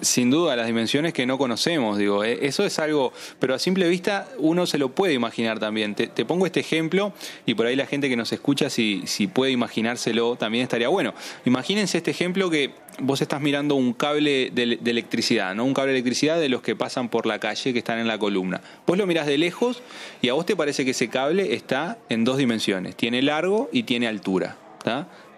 sin 0.04 0.30
duda 0.30 0.56
las 0.56 0.68
dimensiones 0.68 1.13
que 1.13 1.26
no 1.26 1.38
conocemos, 1.38 1.98
digo, 1.98 2.24
eh, 2.24 2.39
eso 2.42 2.66
es 2.66 2.80
algo, 2.80 3.13
pero 3.39 3.56
a 3.56 3.60
simple 3.60 3.88
vista 3.88 4.28
uno 4.38 4.66
se 4.66 4.78
lo 4.78 4.89
puede 4.89 5.13
imaginar 5.13 5.60
también. 5.60 5.96
Te, 5.96 6.26
pongo 6.26 6.46
este 6.46 6.60
ejemplo 6.60 7.13
y 7.46 7.56
por 7.56 7.66
ahí 7.66 7.76
la 7.76 7.86
gente 7.86 8.10
que 8.10 8.16
nos 8.16 8.32
escucha, 8.32 8.70
si, 8.70 9.04
si 9.06 9.28
puede 9.28 9.52
imaginárselo, 9.52 10.36
también 10.36 10.63
estaría 10.63 10.88
bueno. 10.88 11.13
Imagínense 11.46 11.98
este 11.98 12.12
ejemplo 12.12 12.50
que 12.50 12.72
vos 13.00 13.22
estás 13.22 13.42
mirando 13.42 13.76
un 13.76 13.94
cable 13.94 14.52
de, 14.52 14.80
electricidad, 14.86 15.56
¿no? 15.56 15.66
Un 15.66 15.74
cable 15.74 15.92
de 15.92 15.98
electricidad 15.98 16.39
de 16.39 16.50
los 16.50 16.62
que 16.62 16.76
pasan 16.76 17.10
por 17.10 17.26
la 17.26 17.39
calle 17.39 17.74
que 17.74 17.80
están 17.80 18.00
en 18.00 18.08
la 18.08 18.18
columna. 18.18 18.62
Vos 18.86 18.98
lo 18.98 19.08
mirás 19.08 19.28
de 19.28 19.38
lejos 19.38 19.82
y 20.22 20.30
a 20.30 20.34
vos 20.34 20.46
te 20.46 20.56
parece 20.56 20.86
que 20.86 20.92
ese 20.92 21.10
cable 21.10 21.54
está 21.54 21.98
en 22.10 22.24
dos 22.24 22.38
dimensiones, 22.38 22.96
tiene 22.96 23.22
largo 23.22 23.70
y 23.72 23.84
tiene 23.84 24.08
altura. 24.08 24.58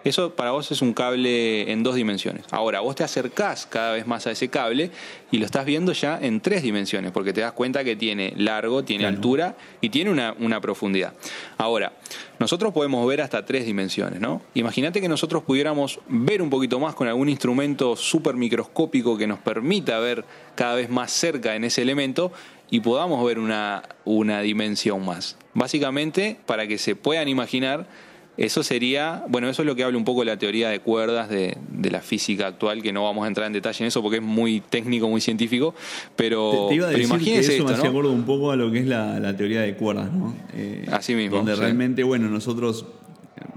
Eso 0.06 0.36
para 0.36 0.52
vos 0.52 0.70
es 0.70 0.82
un 0.82 0.92
cable 0.92 1.72
en 1.72 1.82
dos 1.82 1.96
dimensiones. 1.96 2.44
Ahora, 2.52 2.78
vos 2.78 2.94
te 2.94 3.02
acercás 3.02 3.66
cada 3.66 3.94
vez 3.94 4.06
más 4.06 4.24
a 4.28 4.30
ese 4.30 4.48
cable 4.48 4.92
y 5.32 5.38
lo 5.38 5.44
estás 5.44 5.66
viendo 5.66 5.92
ya 5.92 6.16
en 6.22 6.40
tres 6.40 6.62
dimensiones, 6.62 7.10
porque 7.10 7.32
te 7.32 7.40
das 7.40 7.50
cuenta 7.50 7.82
que 7.82 7.96
tiene 7.96 8.32
largo, 8.36 8.84
tiene 8.84 9.04
altura 9.04 9.56
y 9.80 9.88
tiene 9.88 10.10
una, 10.12 10.60
profundidad. 10.60 11.12
Ahora, 11.58 11.92
nosotros 12.38 12.72
podemos 12.72 13.04
ver 13.08 13.20
hasta 13.20 13.44
tres 13.44 13.66
dimensiones, 13.66 14.20
¿no? 14.20 14.42
Imagínate 14.54 15.00
que 15.00 15.08
nosotros 15.08 15.42
pudiéramos 15.42 15.98
ver 16.06 16.40
un 16.40 16.50
poquito 16.50 16.78
más 16.78 16.94
con 16.94 17.08
algún 17.08 17.28
instrumento 17.28 17.96
súper 17.96 18.36
microscópico 18.36 19.18
que 19.18 19.26
nos 19.26 19.40
permita 19.40 19.98
ver 19.98 20.24
cada 20.54 20.76
vez 20.76 20.88
más 20.88 21.10
cerca 21.10 21.56
en 21.56 21.64
ese 21.64 21.82
elemento 21.82 22.30
y 22.70 22.78
podamos 22.78 23.26
ver 23.26 23.40
una, 23.40 23.82
una 24.04 24.40
dimensión 24.40 25.04
más. 25.04 25.36
Básicamente, 25.52 26.36
para 26.46 26.68
que 26.68 26.78
se 26.78 26.94
puedan 26.94 27.26
imaginar 27.26 27.88
eso 28.36 28.62
sería, 28.62 29.24
bueno, 29.28 29.48
eso 29.48 29.62
es 29.62 29.66
lo 29.66 29.74
que 29.74 29.82
habla 29.82 29.96
un 29.96 30.04
poco 30.04 30.20
de 30.20 30.26
la 30.26 30.36
teoría 30.36 30.68
de 30.68 30.80
cuerdas 30.80 31.28
de, 31.30 31.56
la 31.90 32.00
física 32.00 32.48
actual, 32.48 32.82
que 32.82 32.92
no 32.92 33.04
vamos 33.04 33.24
a 33.24 33.28
entrar 33.28 33.46
en 33.46 33.52
detalle 33.52 33.84
en 33.84 33.88
eso 33.88 34.02
porque 34.02 34.16
es 34.16 34.22
muy 34.22 34.60
técnico, 34.60 35.08
muy 35.08 35.20
científico, 35.20 35.74
pero, 36.16 36.66
te, 36.68 36.74
iba 36.74 36.88
a 36.88 36.90
decir 36.90 37.18
que 37.18 37.38
eso 37.38 37.64
me 37.64 37.72
hace 37.72 37.86
acuerdo 37.86 38.12
un 38.12 38.24
poco 38.24 38.50
a 38.50 38.56
lo 38.56 38.70
que 38.70 38.80
es 38.80 38.86
la, 38.86 39.34
teoría 39.36 39.60
de 39.62 39.74
cuerdas, 39.74 40.12
¿no? 40.12 40.34
Eh, 40.54 40.86
Así 40.90 41.14
mismo. 41.14 41.36
Donde 41.36 41.54
realmente, 41.54 42.02
bueno, 42.02 42.28
nosotros, 42.28 42.86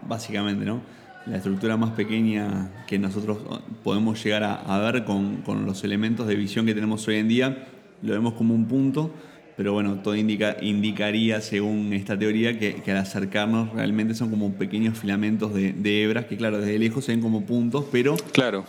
básicamente, 0.08 0.66
¿no? 0.66 0.82
La 1.26 1.38
estructura 1.38 1.76
más 1.78 1.92
pequeña 1.92 2.70
que 2.88 2.98
nosotros 3.00 3.40
podemos 3.84 4.24
llegar 4.24 4.44
a, 4.44 4.80
ver 4.80 5.04
con, 5.04 5.38
con 5.38 5.66
los 5.66 5.84
elementos 5.84 6.28
de 6.28 6.36
visión 6.36 6.66
que 6.66 6.74
tenemos 6.74 7.08
hoy 7.08 7.16
en 7.16 7.28
día, 7.28 7.68
lo 8.02 8.14
vemos 8.14 8.34
como 8.34 8.54
un 8.54 8.66
punto, 8.66 9.12
pero 9.60 9.74
bueno, 9.74 10.00
todo 10.02 10.16
indica, 10.16 10.56
indicaría, 10.62 11.42
según 11.42 11.92
esta 11.92 12.18
teoría, 12.18 12.58
que, 12.58 12.82
al 12.88 12.96
acercarnos 12.96 13.74
realmente 13.74 14.16
son 14.16 14.30
como 14.30 14.54
pequeños 14.54 14.98
filamentos 14.98 15.54
de, 15.54 16.02
hebras, 16.02 16.28
que 16.28 16.38
claro, 16.38 16.60
desde 16.60 16.80
lejos 16.80 17.04
se 17.04 17.12
ven 17.12 17.20
como 17.20 17.46
puntos, 17.46 17.84
pero 17.92 18.16
claro. 18.32 18.64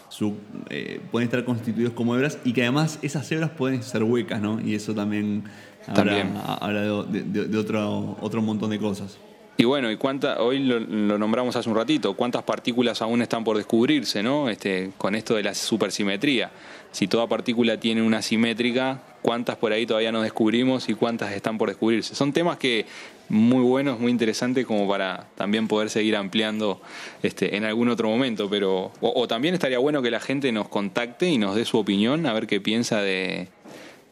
Eh, 0.68 1.00
pueden 1.12 1.28
estar 1.28 1.44
constituidos 1.44 1.92
como 1.92 2.16
hebras 2.16 2.38
y 2.44 2.52
que 2.52 2.62
además 2.62 2.98
esas 3.02 3.30
hebras 3.30 3.50
pueden 3.50 3.84
ser 3.84 4.02
huecas, 4.02 4.42
¿no? 4.42 4.60
Y 4.60 4.74
eso 4.74 4.92
también, 4.92 5.44
habla, 5.86 6.82
de, 6.82 7.56
otro, 7.56 8.16
otro 8.20 8.42
montón 8.42 8.70
de 8.70 8.80
cosas. 8.80 9.16
Y 9.60 9.64
bueno, 9.66 9.90
y 9.90 9.98
cuánta, 9.98 10.40
hoy 10.40 10.58
lo, 10.60 11.18
nombramos 11.18 11.54
hace 11.54 11.68
un 11.68 11.76
ratito, 11.76 12.14
cuántas 12.14 12.42
partículas 12.44 13.02
aún 13.02 13.20
están 13.20 13.44
por 13.44 13.58
descubrirse, 13.58 14.22
¿no? 14.22 14.48
Este, 14.48 14.92
con 14.96 15.14
esto 15.14 15.34
de 15.34 15.42
la 15.42 15.54
supersimetría. 15.54 16.50
Si 16.92 17.08
toda 17.08 17.26
partícula 17.26 17.78
tiene 17.78 18.00
una 18.00 18.22
simétrica, 18.22 19.02
cuántas 19.20 19.56
por 19.56 19.74
ahí 19.74 19.84
todavía 19.84 20.12
no 20.12 20.22
descubrimos 20.22 20.88
y 20.88 20.94
cuántas 20.94 21.32
están 21.32 21.58
por 21.58 21.68
descubrirse. 21.68 22.14
Son 22.14 22.32
temas 22.32 22.56
que 22.56 22.86
muy 23.28 23.62
buenos, 23.62 24.00
muy 24.00 24.10
interesantes 24.10 24.64
como 24.64 24.88
para 24.88 25.26
también 25.34 25.68
poder 25.68 25.90
seguir 25.90 26.16
ampliando 26.16 26.80
este, 27.22 27.54
en 27.54 27.66
algún 27.66 27.90
otro 27.90 28.08
momento, 28.08 28.48
pero 28.48 28.92
o 29.02 29.28
también 29.28 29.52
estaría 29.52 29.78
bueno 29.78 30.00
que 30.00 30.10
la 30.10 30.20
gente 30.20 30.52
nos 30.52 30.70
contacte 30.70 31.28
y 31.28 31.36
nos 31.36 31.54
dé 31.54 31.66
su 31.66 31.76
opinión, 31.76 32.24
a 32.24 32.32
ver 32.32 32.46
qué 32.46 32.62
piensa 32.62 33.02
de, 33.02 33.48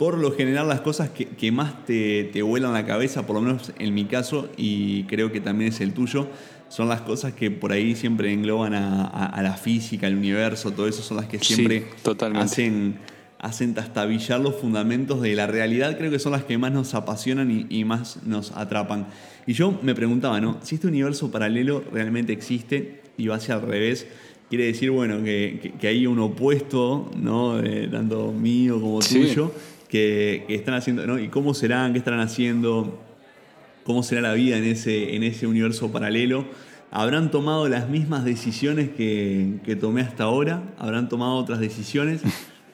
Por 0.00 0.16
lo 0.16 0.32
general, 0.32 0.66
las 0.66 0.80
cosas 0.80 1.10
que, 1.10 1.52
más 1.52 1.84
te, 1.84 2.24
te 2.32 2.40
vuelan 2.40 2.72
la 2.72 2.86
cabeza, 2.86 3.26
por 3.26 3.36
lo 3.36 3.42
menos 3.42 3.70
en 3.78 3.92
mi 3.92 4.06
caso, 4.06 4.48
y 4.56 5.02
creo 5.04 5.30
que 5.30 5.42
también 5.42 5.74
es 5.74 5.82
el 5.82 5.92
tuyo, 5.92 6.26
son 6.70 6.88
las 6.88 7.02
cosas 7.02 7.34
que 7.34 7.50
por 7.50 7.70
ahí 7.70 7.94
siempre 7.94 8.32
engloban 8.32 8.72
a, 8.72 9.38
la 9.42 9.58
física, 9.58 10.06
al 10.06 10.16
universo, 10.16 10.70
todo 10.70 10.88
eso 10.88 11.02
son 11.02 11.18
las 11.18 11.26
que 11.26 11.38
siempre 11.38 11.84
hacen, 12.34 12.96
hacen 13.38 13.74
tastabillar 13.74 14.40
los 14.40 14.54
fundamentos 14.54 15.20
de 15.20 15.34
la 15.34 15.46
realidad, 15.46 15.98
creo 15.98 16.10
que 16.10 16.18
son 16.18 16.32
las 16.32 16.44
que 16.44 16.56
más 16.56 16.72
nos 16.72 16.94
apasionan 16.94 17.66
y 17.68 17.84
más 17.84 18.22
nos 18.24 18.52
atrapan. 18.52 19.06
Y 19.46 19.52
yo 19.52 19.78
me 19.82 19.94
preguntaba, 19.94 20.40
¿no? 20.40 20.60
Si 20.62 20.76
este 20.76 20.86
universo 20.86 21.30
paralelo 21.30 21.84
realmente 21.92 22.32
existe 22.32 23.02
y 23.18 23.26
va 23.26 23.36
hacia 23.36 23.56
al 23.56 23.60
revés, 23.60 24.06
quiere 24.48 24.64
decir, 24.64 24.92
bueno, 24.92 25.22
que, 25.22 25.74
hay 25.82 26.06
un 26.06 26.20
opuesto, 26.20 27.10
¿no? 27.16 27.60
tanto 27.90 28.32
mío 28.32 28.80
como 28.80 29.00
tuyo, 29.00 29.52
que, 29.90 30.46
están 30.48 30.74
haciendo. 30.74 31.18
¿Y 31.18 31.28
cómo 31.28 31.54
serán? 31.54 31.92
¿Qué 31.92 31.98
estarán 31.98 32.20
haciendo? 32.20 33.02
¿Cómo 33.84 34.02
será 34.02 34.20
la 34.20 34.34
vida 34.34 34.56
en 34.56 34.64
ese, 34.64 35.16
en 35.16 35.22
ese 35.22 35.46
universo 35.46 35.90
paralelo? 35.92 36.46
¿Habrán 36.90 37.30
tomado 37.30 37.68
las 37.68 37.88
mismas 37.88 38.24
decisiones 38.24 38.88
que, 38.90 39.60
que 39.64 39.76
tomé 39.76 40.00
hasta 40.00 40.24
ahora? 40.24 40.62
¿Habrán 40.78 41.08
tomado 41.08 41.34
otras 41.34 41.60
decisiones? 41.60 42.22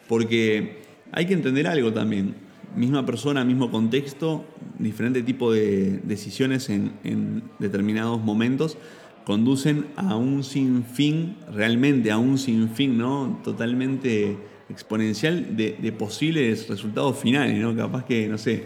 Porque 0.08 0.82
hay 1.12 1.26
que 1.26 1.34
entender 1.34 1.66
algo 1.66 1.92
también 1.92 2.46
misma 2.76 3.06
persona, 3.06 3.44
mismo 3.44 3.70
contexto, 3.70 4.44
diferente 4.78 5.22
tipo 5.22 5.50
de 5.52 6.00
decisiones 6.04 6.68
en, 6.68 7.42
determinados 7.58 8.20
momentos 8.20 8.76
conducen 9.24 9.86
a 9.96 10.14
un 10.14 10.44
sinfín, 10.44 11.36
realmente 11.52 12.12
a 12.12 12.18
un 12.18 12.38
sinfín, 12.38 12.96
¿no? 12.96 13.40
Totalmente 13.42 14.36
exponencial 14.68 15.56
de, 15.56 15.94
posibles 15.98 16.68
resultados 16.68 17.18
finales, 17.18 17.56
¿no? 17.56 17.74
Capaz 17.76 18.04
que, 18.04 18.28
no 18.28 18.38
sé, 18.38 18.64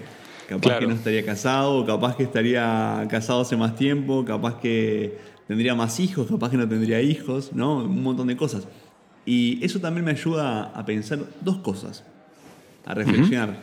capaz 0.49 0.79
que 0.79 0.87
no 0.87 0.95
estaría 0.95 1.25
casado, 1.25 1.85
capaz 1.85 2.17
que 2.17 2.23
estaría 2.25 3.07
casado 3.11 3.43
hace 3.43 3.57
más 3.57 3.77
tiempo, 3.77 4.25
capaz 4.25 4.61
que 4.61 5.19
tendría 5.47 5.75
más 5.75 6.01
hijos, 6.01 6.29
capaz 6.29 6.51
que 6.51 6.57
no 6.57 6.69
tendría 6.69 7.01
hijos, 7.01 7.53
¿no? 7.53 7.79
Un 7.85 8.03
montón 8.03 8.29
de 8.29 8.37
cosas. 8.37 8.67
Y 9.27 9.65
eso 9.65 9.81
también 9.81 10.05
me 10.05 10.13
ayuda 10.13 10.65
a 10.75 10.85
pensar 10.85 11.21
dos 11.41 11.59
cosas, 11.59 12.05
a 12.87 12.95
reflexionar 12.95 13.61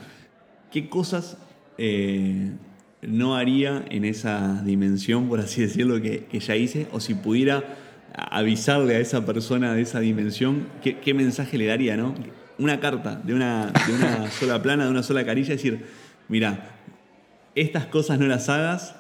qué 0.72 0.90
cosas 0.90 1.38
eh, 1.78 2.52
no 3.02 3.36
haría 3.36 3.86
en 3.90 4.06
esa 4.06 4.62
dimensión, 4.64 5.30
por 5.30 5.40
así 5.40 5.62
decirlo, 5.62 6.02
que, 6.02 6.28
ya 6.40 6.56
hice, 6.56 6.88
o 6.92 7.00
si 7.00 7.14
pudiera 7.14 7.78
avisarle 8.14 8.96
a 8.96 9.00
esa 9.00 9.26
persona 9.26 9.74
de 9.74 9.82
esa 9.82 10.00
dimensión, 10.00 10.68
qué, 10.82 11.14
mensaje 11.14 11.58
le 11.58 11.68
daría, 11.68 11.98
¿no? 11.98 12.16
Una 12.58 12.80
carta 12.80 13.22
de 13.24 13.34
una, 13.34 13.72
de 13.88 13.94
una 13.94 14.32
sola 14.40 14.62
plana, 14.62 14.86
de 14.86 14.92
una 14.92 15.04
sola 15.04 15.26
carilla, 15.26 15.50
decir, 15.50 15.86
mira, 16.28 16.72
estas 17.56 17.86
cosas 17.86 18.20
no 18.20 18.26
las 18.28 18.50
hagas, 18.50 18.96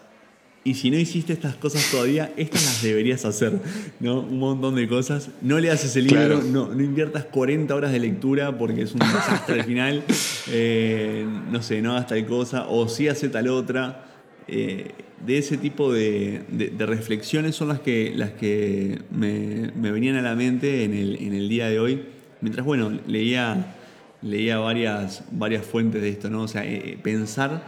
y 0.67 0.73
si 0.73 0.91
no 0.91 0.97
hiciste 0.97 1.31
estas 1.31 1.55
cosas 1.55 1.89
todavía, 1.89 2.33
estas 2.35 2.65
las 2.65 2.81
deberías 2.81 3.23
hacer, 3.23 3.57
¿no? 4.01 4.19
Un 4.19 4.37
montón 4.37 4.75
de 4.75 4.85
cosas. 4.85 5.29
No 5.41 5.59
le 5.59 5.71
haces 5.71 5.95
el 5.95 6.07
libro, 6.07 6.43
no, 6.43 6.73
no, 6.73 6.83
inviertas 6.83 7.23
40 7.23 7.73
horas 7.73 7.93
de 7.93 7.99
lectura 7.99 8.57
porque 8.57 8.81
es 8.81 8.91
un 8.91 8.99
desastre 8.99 9.61
al 9.61 9.65
final. 9.65 10.03
Eh, 10.49 11.25
no 11.49 11.61
sé, 11.61 11.81
no 11.81 11.93
hagas 11.93 12.07
tal 12.07 12.25
cosa, 12.25 12.67
o 12.67 12.89
sí 12.89 13.07
hace 13.07 13.29
tal 13.29 13.47
otra. 13.47 14.16
Eh, 14.47 14.91
de 15.25 15.37
ese 15.37 15.57
tipo 15.57 15.91
de, 15.91 16.43
reflexiones 16.77 17.55
son 17.55 17.69
las 17.69 17.79
que, 17.79 18.13
las 18.15 18.31
que 18.31 19.01
me, 19.11 19.71
venían 19.91 20.15
a 20.15 20.21
la 20.21 20.35
mente 20.35 20.83
en 20.83 20.93
el, 20.93 21.49
día 21.49 21.69
de 21.69 21.79
hoy. 21.79 22.03
Mientras, 22.41 22.65
bueno, 22.65 22.91
leía, 23.07 23.75
leía 24.21 24.59
varias, 24.59 25.23
varias 25.31 25.65
fuentes 25.65 26.01
de 26.01 26.09
esto, 26.09 26.29
¿no? 26.29 26.43
O 26.43 26.47
sea, 26.47 26.65
eh, 26.65 26.99
pensar 27.01 27.63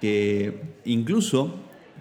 que 0.00 0.60
incluso 0.84 1.56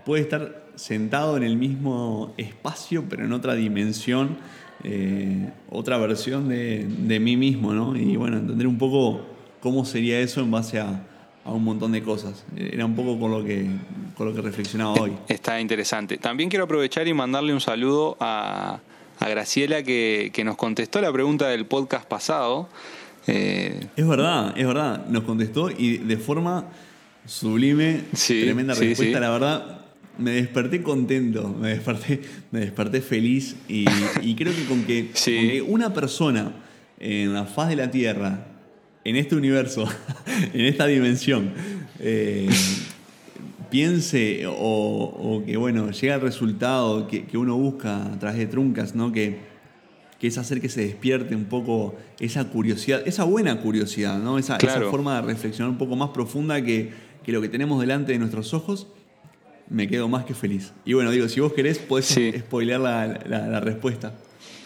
puede 0.06 0.22
estar 0.22 0.64
sentado 0.76 1.38
en 1.38 1.44
el 1.44 1.58
mismo 1.58 2.34
espacio, 2.38 3.06
pero 3.10 3.26
en 3.26 3.34
otra 3.34 3.56
dimensión, 3.56 4.38
eh, 4.84 5.52
otra 5.70 5.98
versión 5.98 6.50
de, 6.50 7.20
mí 7.20 7.36
mismo, 7.38 7.74
¿no? 7.74 7.96
Y 7.96 8.16
bueno, 8.16 8.38
entender 8.38 8.68
un 8.68 8.78
poco 8.78 9.22
cómo 9.60 9.86
sería 9.86 10.20
eso 10.20 10.42
en 10.42 10.52
base 10.52 10.80
a, 10.80 11.08
un 11.52 11.64
montón 11.64 11.92
de 11.92 12.02
cosas. 12.02 12.46
Era 12.56 12.86
un 12.86 12.96
poco 12.96 13.20
con 13.20 13.32
lo 13.32 13.44
que, 13.44 13.68
con 14.16 14.28
lo 14.28 14.34
que 14.34 14.42
reflexionaba 14.42 14.94
hoy. 14.94 15.14
Está 15.28 15.60
interesante. 15.60 16.18
También 16.18 16.50
quiero 16.50 16.66
aprovechar 16.66 17.08
y 17.08 17.14
mandarle 17.14 17.54
un 17.54 17.62
saludo 17.62 18.18
a, 18.20 18.80
Graciela 19.20 19.84
que, 19.84 20.42
nos 20.44 20.58
contestó 20.58 21.00
la 21.00 21.12
pregunta 21.12 21.48
del 21.48 21.66
podcast 21.66 22.06
pasado. 22.06 22.68
Eh, 23.28 23.88
es 23.96 24.08
verdad, 24.08 24.54
es 24.58 24.68
verdad. 24.68 25.06
Nos 25.08 25.24
contestó 25.24 25.70
y 25.70 25.98
de 25.98 26.18
forma 26.18 26.66
sublime, 27.26 28.02
tremenda 28.28 28.74
respuesta. 28.74 29.20
La 29.22 29.30
verdad, 29.30 29.84
me 30.18 30.32
desperté 30.32 30.84
contento, 30.84 31.48
me 31.60 31.70
desperté, 31.70 32.22
me 32.52 32.60
desperté 32.60 33.02
feliz 33.02 33.56
y, 33.68 33.86
creo 34.36 34.54
que 34.56 34.66
con 34.68 34.84
que, 34.84 35.64
una 35.68 35.94
persona 35.94 36.54
en 37.00 37.34
la 37.34 37.46
faz 37.46 37.70
de 37.70 37.76
la 37.76 37.92
Tierra, 37.92 38.48
en 39.04 39.16
este 39.16 39.36
universo, 39.36 39.88
en 40.54 40.62
esta 40.62 40.88
dimensión, 40.88 41.52
eh, 42.00 42.50
piense 43.70 44.46
o, 44.48 45.44
que 45.46 45.58
bueno, 45.58 45.92
llegue 45.92 46.12
al 46.12 46.22
resultado 46.22 47.08
que, 47.08 47.26
uno 47.38 47.58
busca 47.58 48.06
a 48.06 48.20
través 48.20 48.40
de 48.40 48.48
truncas, 48.48 48.96
¿no? 48.96 49.12
Que, 49.12 49.54
es 50.22 50.38
hacer 50.38 50.62
que 50.62 50.70
se 50.70 50.80
despierte 50.80 51.36
un 51.36 51.44
poco 51.44 51.98
esa 52.18 52.46
curiosidad, 52.46 53.06
esa 53.06 53.26
buena 53.26 53.60
curiosidad, 53.60 54.20
¿no? 54.20 54.38
Esa, 54.38 54.58
forma 54.90 55.18
de 55.18 55.28
reflexionar 55.28 55.70
un 55.70 55.78
poco 55.78 55.98
más 55.98 56.12
profunda 56.12 56.64
que, 56.64 56.92
que 57.26 57.34
lo 57.34 57.42
que 57.42 57.50
tenemos 57.50 57.82
delante 57.82 58.14
de 58.14 58.20
nuestros 58.20 58.54
ojos 58.54 58.88
me 59.70 59.88
quedo 59.88 60.08
más 60.08 60.26
que 60.26 60.34
feliz. 60.34 60.74
Y 60.86 60.94
bueno, 60.94 61.12
digo, 61.12 61.28
si 61.28 61.40
vos 61.40 61.54
querés, 61.54 61.80
podés 61.80 62.18
spoilear 62.40 62.80
la, 62.80 63.60
respuesta. 63.60 64.14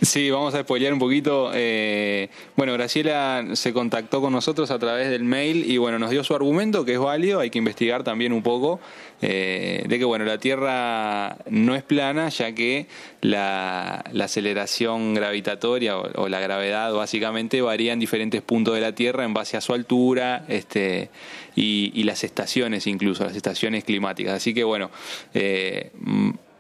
Sí, 0.01 0.29
vamos 0.29 0.53
a 0.53 0.61
spoilear 0.61 0.93
un 0.93 0.99
poquito. 0.99 1.49
Eh, 1.55 2.29
bueno, 2.55 2.73
Graciela 2.73 3.43
se 3.53 3.73
contactó 3.73 4.21
con 4.21 4.31
nosotros 4.31 4.69
a 4.69 4.77
través 4.77 5.09
del 5.09 5.23
mail 5.23 5.69
y 5.69 5.77
bueno, 5.77 5.97
nos 5.97 6.11
dio 6.11 6.23
su 6.23 6.35
argumento 6.35 6.85
que 6.85 6.93
es 6.93 6.99
válido, 6.99 7.39
hay 7.39 7.49
que 7.49 7.57
investigar 7.57 8.03
también 8.03 8.31
un 8.31 8.43
poco 8.43 8.79
eh, 9.23 9.83
de 9.87 9.97
que 9.97 10.05
bueno, 10.05 10.23
la 10.25 10.37
Tierra 10.37 11.37
no 11.49 11.75
es 11.75 11.81
plana 11.81 12.29
ya 12.29 12.53
que 12.53 12.85
la, 13.21 14.03
aceleración 14.21 15.15
gravitatoria 15.15 15.97
o, 15.97 16.29
la 16.29 16.39
gravedad 16.39 16.93
básicamente 16.93 17.61
varía 17.61 17.93
en 17.93 17.99
diferentes 17.99 18.43
puntos 18.43 18.75
de 18.75 18.81
la 18.81 18.93
Tierra 18.93 19.23
en 19.23 19.33
base 19.33 19.57
a 19.57 19.61
su 19.61 19.73
altura 19.73 20.45
este, 20.47 21.09
y, 21.55 22.03
las 22.03 22.23
estaciones 22.23 22.85
incluso, 22.85 23.23
las 23.23 23.35
estaciones 23.35 23.83
climáticas. 23.83 24.35
Así 24.35 24.53
que 24.53 24.63
bueno, 24.63 24.91
eh, 25.33 25.89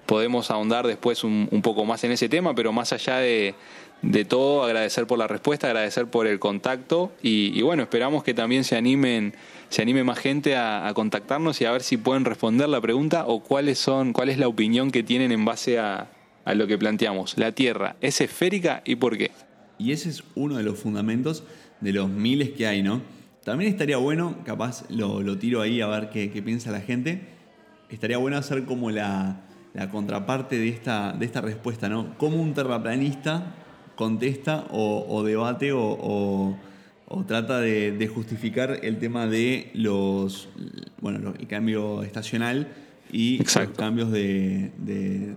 podemos 0.07 0.49
ahondar 0.49 0.87
después 0.87 1.23
un, 1.23 1.47
poco 1.61 1.85
más 1.85 2.03
en 2.03 2.11
ese 2.11 2.29
tema, 2.29 2.55
pero 2.55 2.71
más 2.71 2.93
allá 2.93 3.17
de, 3.17 3.53
todo, 4.27 4.63
agradecer 4.63 5.05
por 5.05 5.19
la 5.19 5.27
respuesta, 5.27 5.67
agradecer 5.67 6.07
por 6.07 6.25
el 6.25 6.39
contacto 6.39 7.11
y, 7.21 7.61
bueno, 7.61 7.83
esperamos 7.83 8.23
que 8.23 8.33
también 8.33 8.63
se 8.63 8.75
animen, 8.75 9.35
se 9.69 9.81
anime 9.83 10.03
más 10.03 10.17
gente 10.17 10.55
a, 10.55 10.91
contactarnos 10.95 11.61
y 11.61 11.65
a 11.65 11.71
ver 11.71 11.83
si 11.83 11.97
pueden 11.97 12.25
responder 12.25 12.69
la 12.69 12.81
pregunta 12.81 13.25
o 13.27 13.41
cuáles 13.41 13.77
son, 13.77 14.13
cuál 14.13 14.29
es 14.29 14.39
la 14.39 14.47
opinión 14.47 14.89
que 14.89 15.03
tienen 15.03 15.31
en 15.31 15.45
base 15.45 15.77
a, 15.77 16.07
lo 16.45 16.65
que 16.65 16.77
planteamos. 16.77 17.37
La 17.37 17.51
Tierra, 17.51 17.97
¿es 17.99 18.21
esférica 18.21 18.81
y 18.85 18.95
por 18.95 19.17
qué? 19.17 19.31
Y 19.77 19.91
ese 19.91 20.09
es 20.09 20.23
uno 20.33 20.55
de 20.55 20.63
los 20.63 20.79
fundamentos 20.79 21.43
de 21.81 21.91
los 21.91 22.09
miles 22.09 22.51
que 22.51 22.65
hay, 22.65 22.81
¿no? 22.81 23.01
También 23.43 23.69
estaría 23.69 23.97
bueno, 23.97 24.37
capaz 24.45 24.89
lo, 24.89 25.37
tiro 25.37 25.61
ahí 25.61 25.81
a 25.81 25.87
ver 25.87 26.09
qué, 26.09 26.31
qué 26.31 26.41
piensa 26.41 26.71
la 26.71 26.79
gente, 26.79 27.21
estaría 27.89 28.17
bueno 28.17 28.37
hacer 28.37 28.63
como 28.63 28.91
la, 28.91 29.46
la 29.77 29.89
contraparte 29.89 30.57
de 30.57 30.69
esta, 30.69 31.13
de 31.13 31.23
esta 31.23 31.39
respuesta, 31.39 31.87
¿no? 31.87 32.17
¿Cómo 32.17 32.41
un 32.41 32.55
terraplanista 32.55 33.53
contesta 33.95 34.65
o, 34.71 35.23
debate 35.23 35.69
o, 35.71 36.57
trata 37.27 37.59
de, 37.61 38.11
justificar 38.11 38.79
el 38.81 38.97
tema 38.97 39.27
de 39.27 39.69
los, 39.75 40.49
bueno, 40.99 41.31
el 41.39 41.47
cambio 41.47 42.01
estacional 42.01 42.69
y 43.11 43.37
los 43.37 43.69
cambios 43.77 44.11
de, 44.11 44.71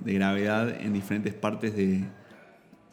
gravedad 0.04 0.74
en 0.80 0.94
diferentes 0.94 1.34
partes 1.34 1.76
de, 1.76 2.04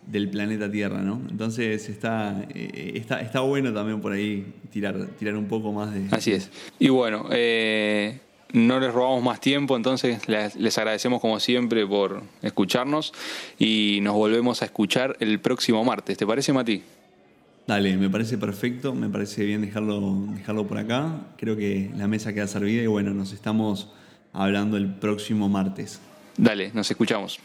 del 0.06 0.30
planeta 0.30 0.70
Tierra, 0.70 1.02
¿no? 1.02 1.22
Entonces 1.30 1.88
está, 1.88 2.46
eh, 2.54 2.92
está, 2.96 3.22
está 3.22 3.40
bueno 3.40 3.74
también 3.74 4.02
por 4.02 4.12
ahí 4.12 4.54
tirar, 4.70 5.08
tirar 5.18 5.38
un 5.38 5.48
poco 5.48 5.72
más 5.72 5.94
de... 5.94 6.08
Así 6.12 6.34
es. 6.34 6.52
Y 6.78 6.90
bueno, 6.90 7.30
eh, 7.32 8.20
no 8.54 8.80
les 8.80 8.94
robamos 8.94 9.24
más 9.24 9.40
tiempo, 9.40 9.76
entonces 9.76 10.28
les, 10.28 10.78
agradecemos 10.78 11.22
como 11.22 11.40
siempre 11.40 11.86
por 11.86 12.24
escucharnos 12.42 13.14
y 13.60 14.00
nos 14.02 14.14
volvemos 14.16 14.62
a 14.62 14.66
escuchar 14.66 15.18
el 15.20 15.40
próximo 15.40 15.84
martes. 15.84 16.18
¿Te 16.18 16.26
parece, 16.26 16.54
Mati? 16.54 16.84
Dale, 17.68 17.98
me 17.98 18.10
parece 18.10 18.38
perfecto, 18.38 18.94
me 18.94 19.10
parece 19.10 19.44
bien 19.44 19.62
dejarlo, 19.62 20.26
dejarlo 20.36 20.68
por 20.68 20.78
acá. 20.78 21.28
Creo 21.38 21.58
que 21.58 21.92
la 21.96 22.08
mesa 22.08 22.34
queda 22.34 22.48
servida 22.48 22.82
y 22.82 22.88
bueno, 22.88 23.14
nos 23.14 23.34
estamos 23.34 23.92
hablando 24.32 24.78
el 24.78 24.94
próximo 24.94 25.50
martes. 25.50 26.00
Dale, 26.38 26.72
nos 26.74 26.90
escuchamos. 26.90 27.40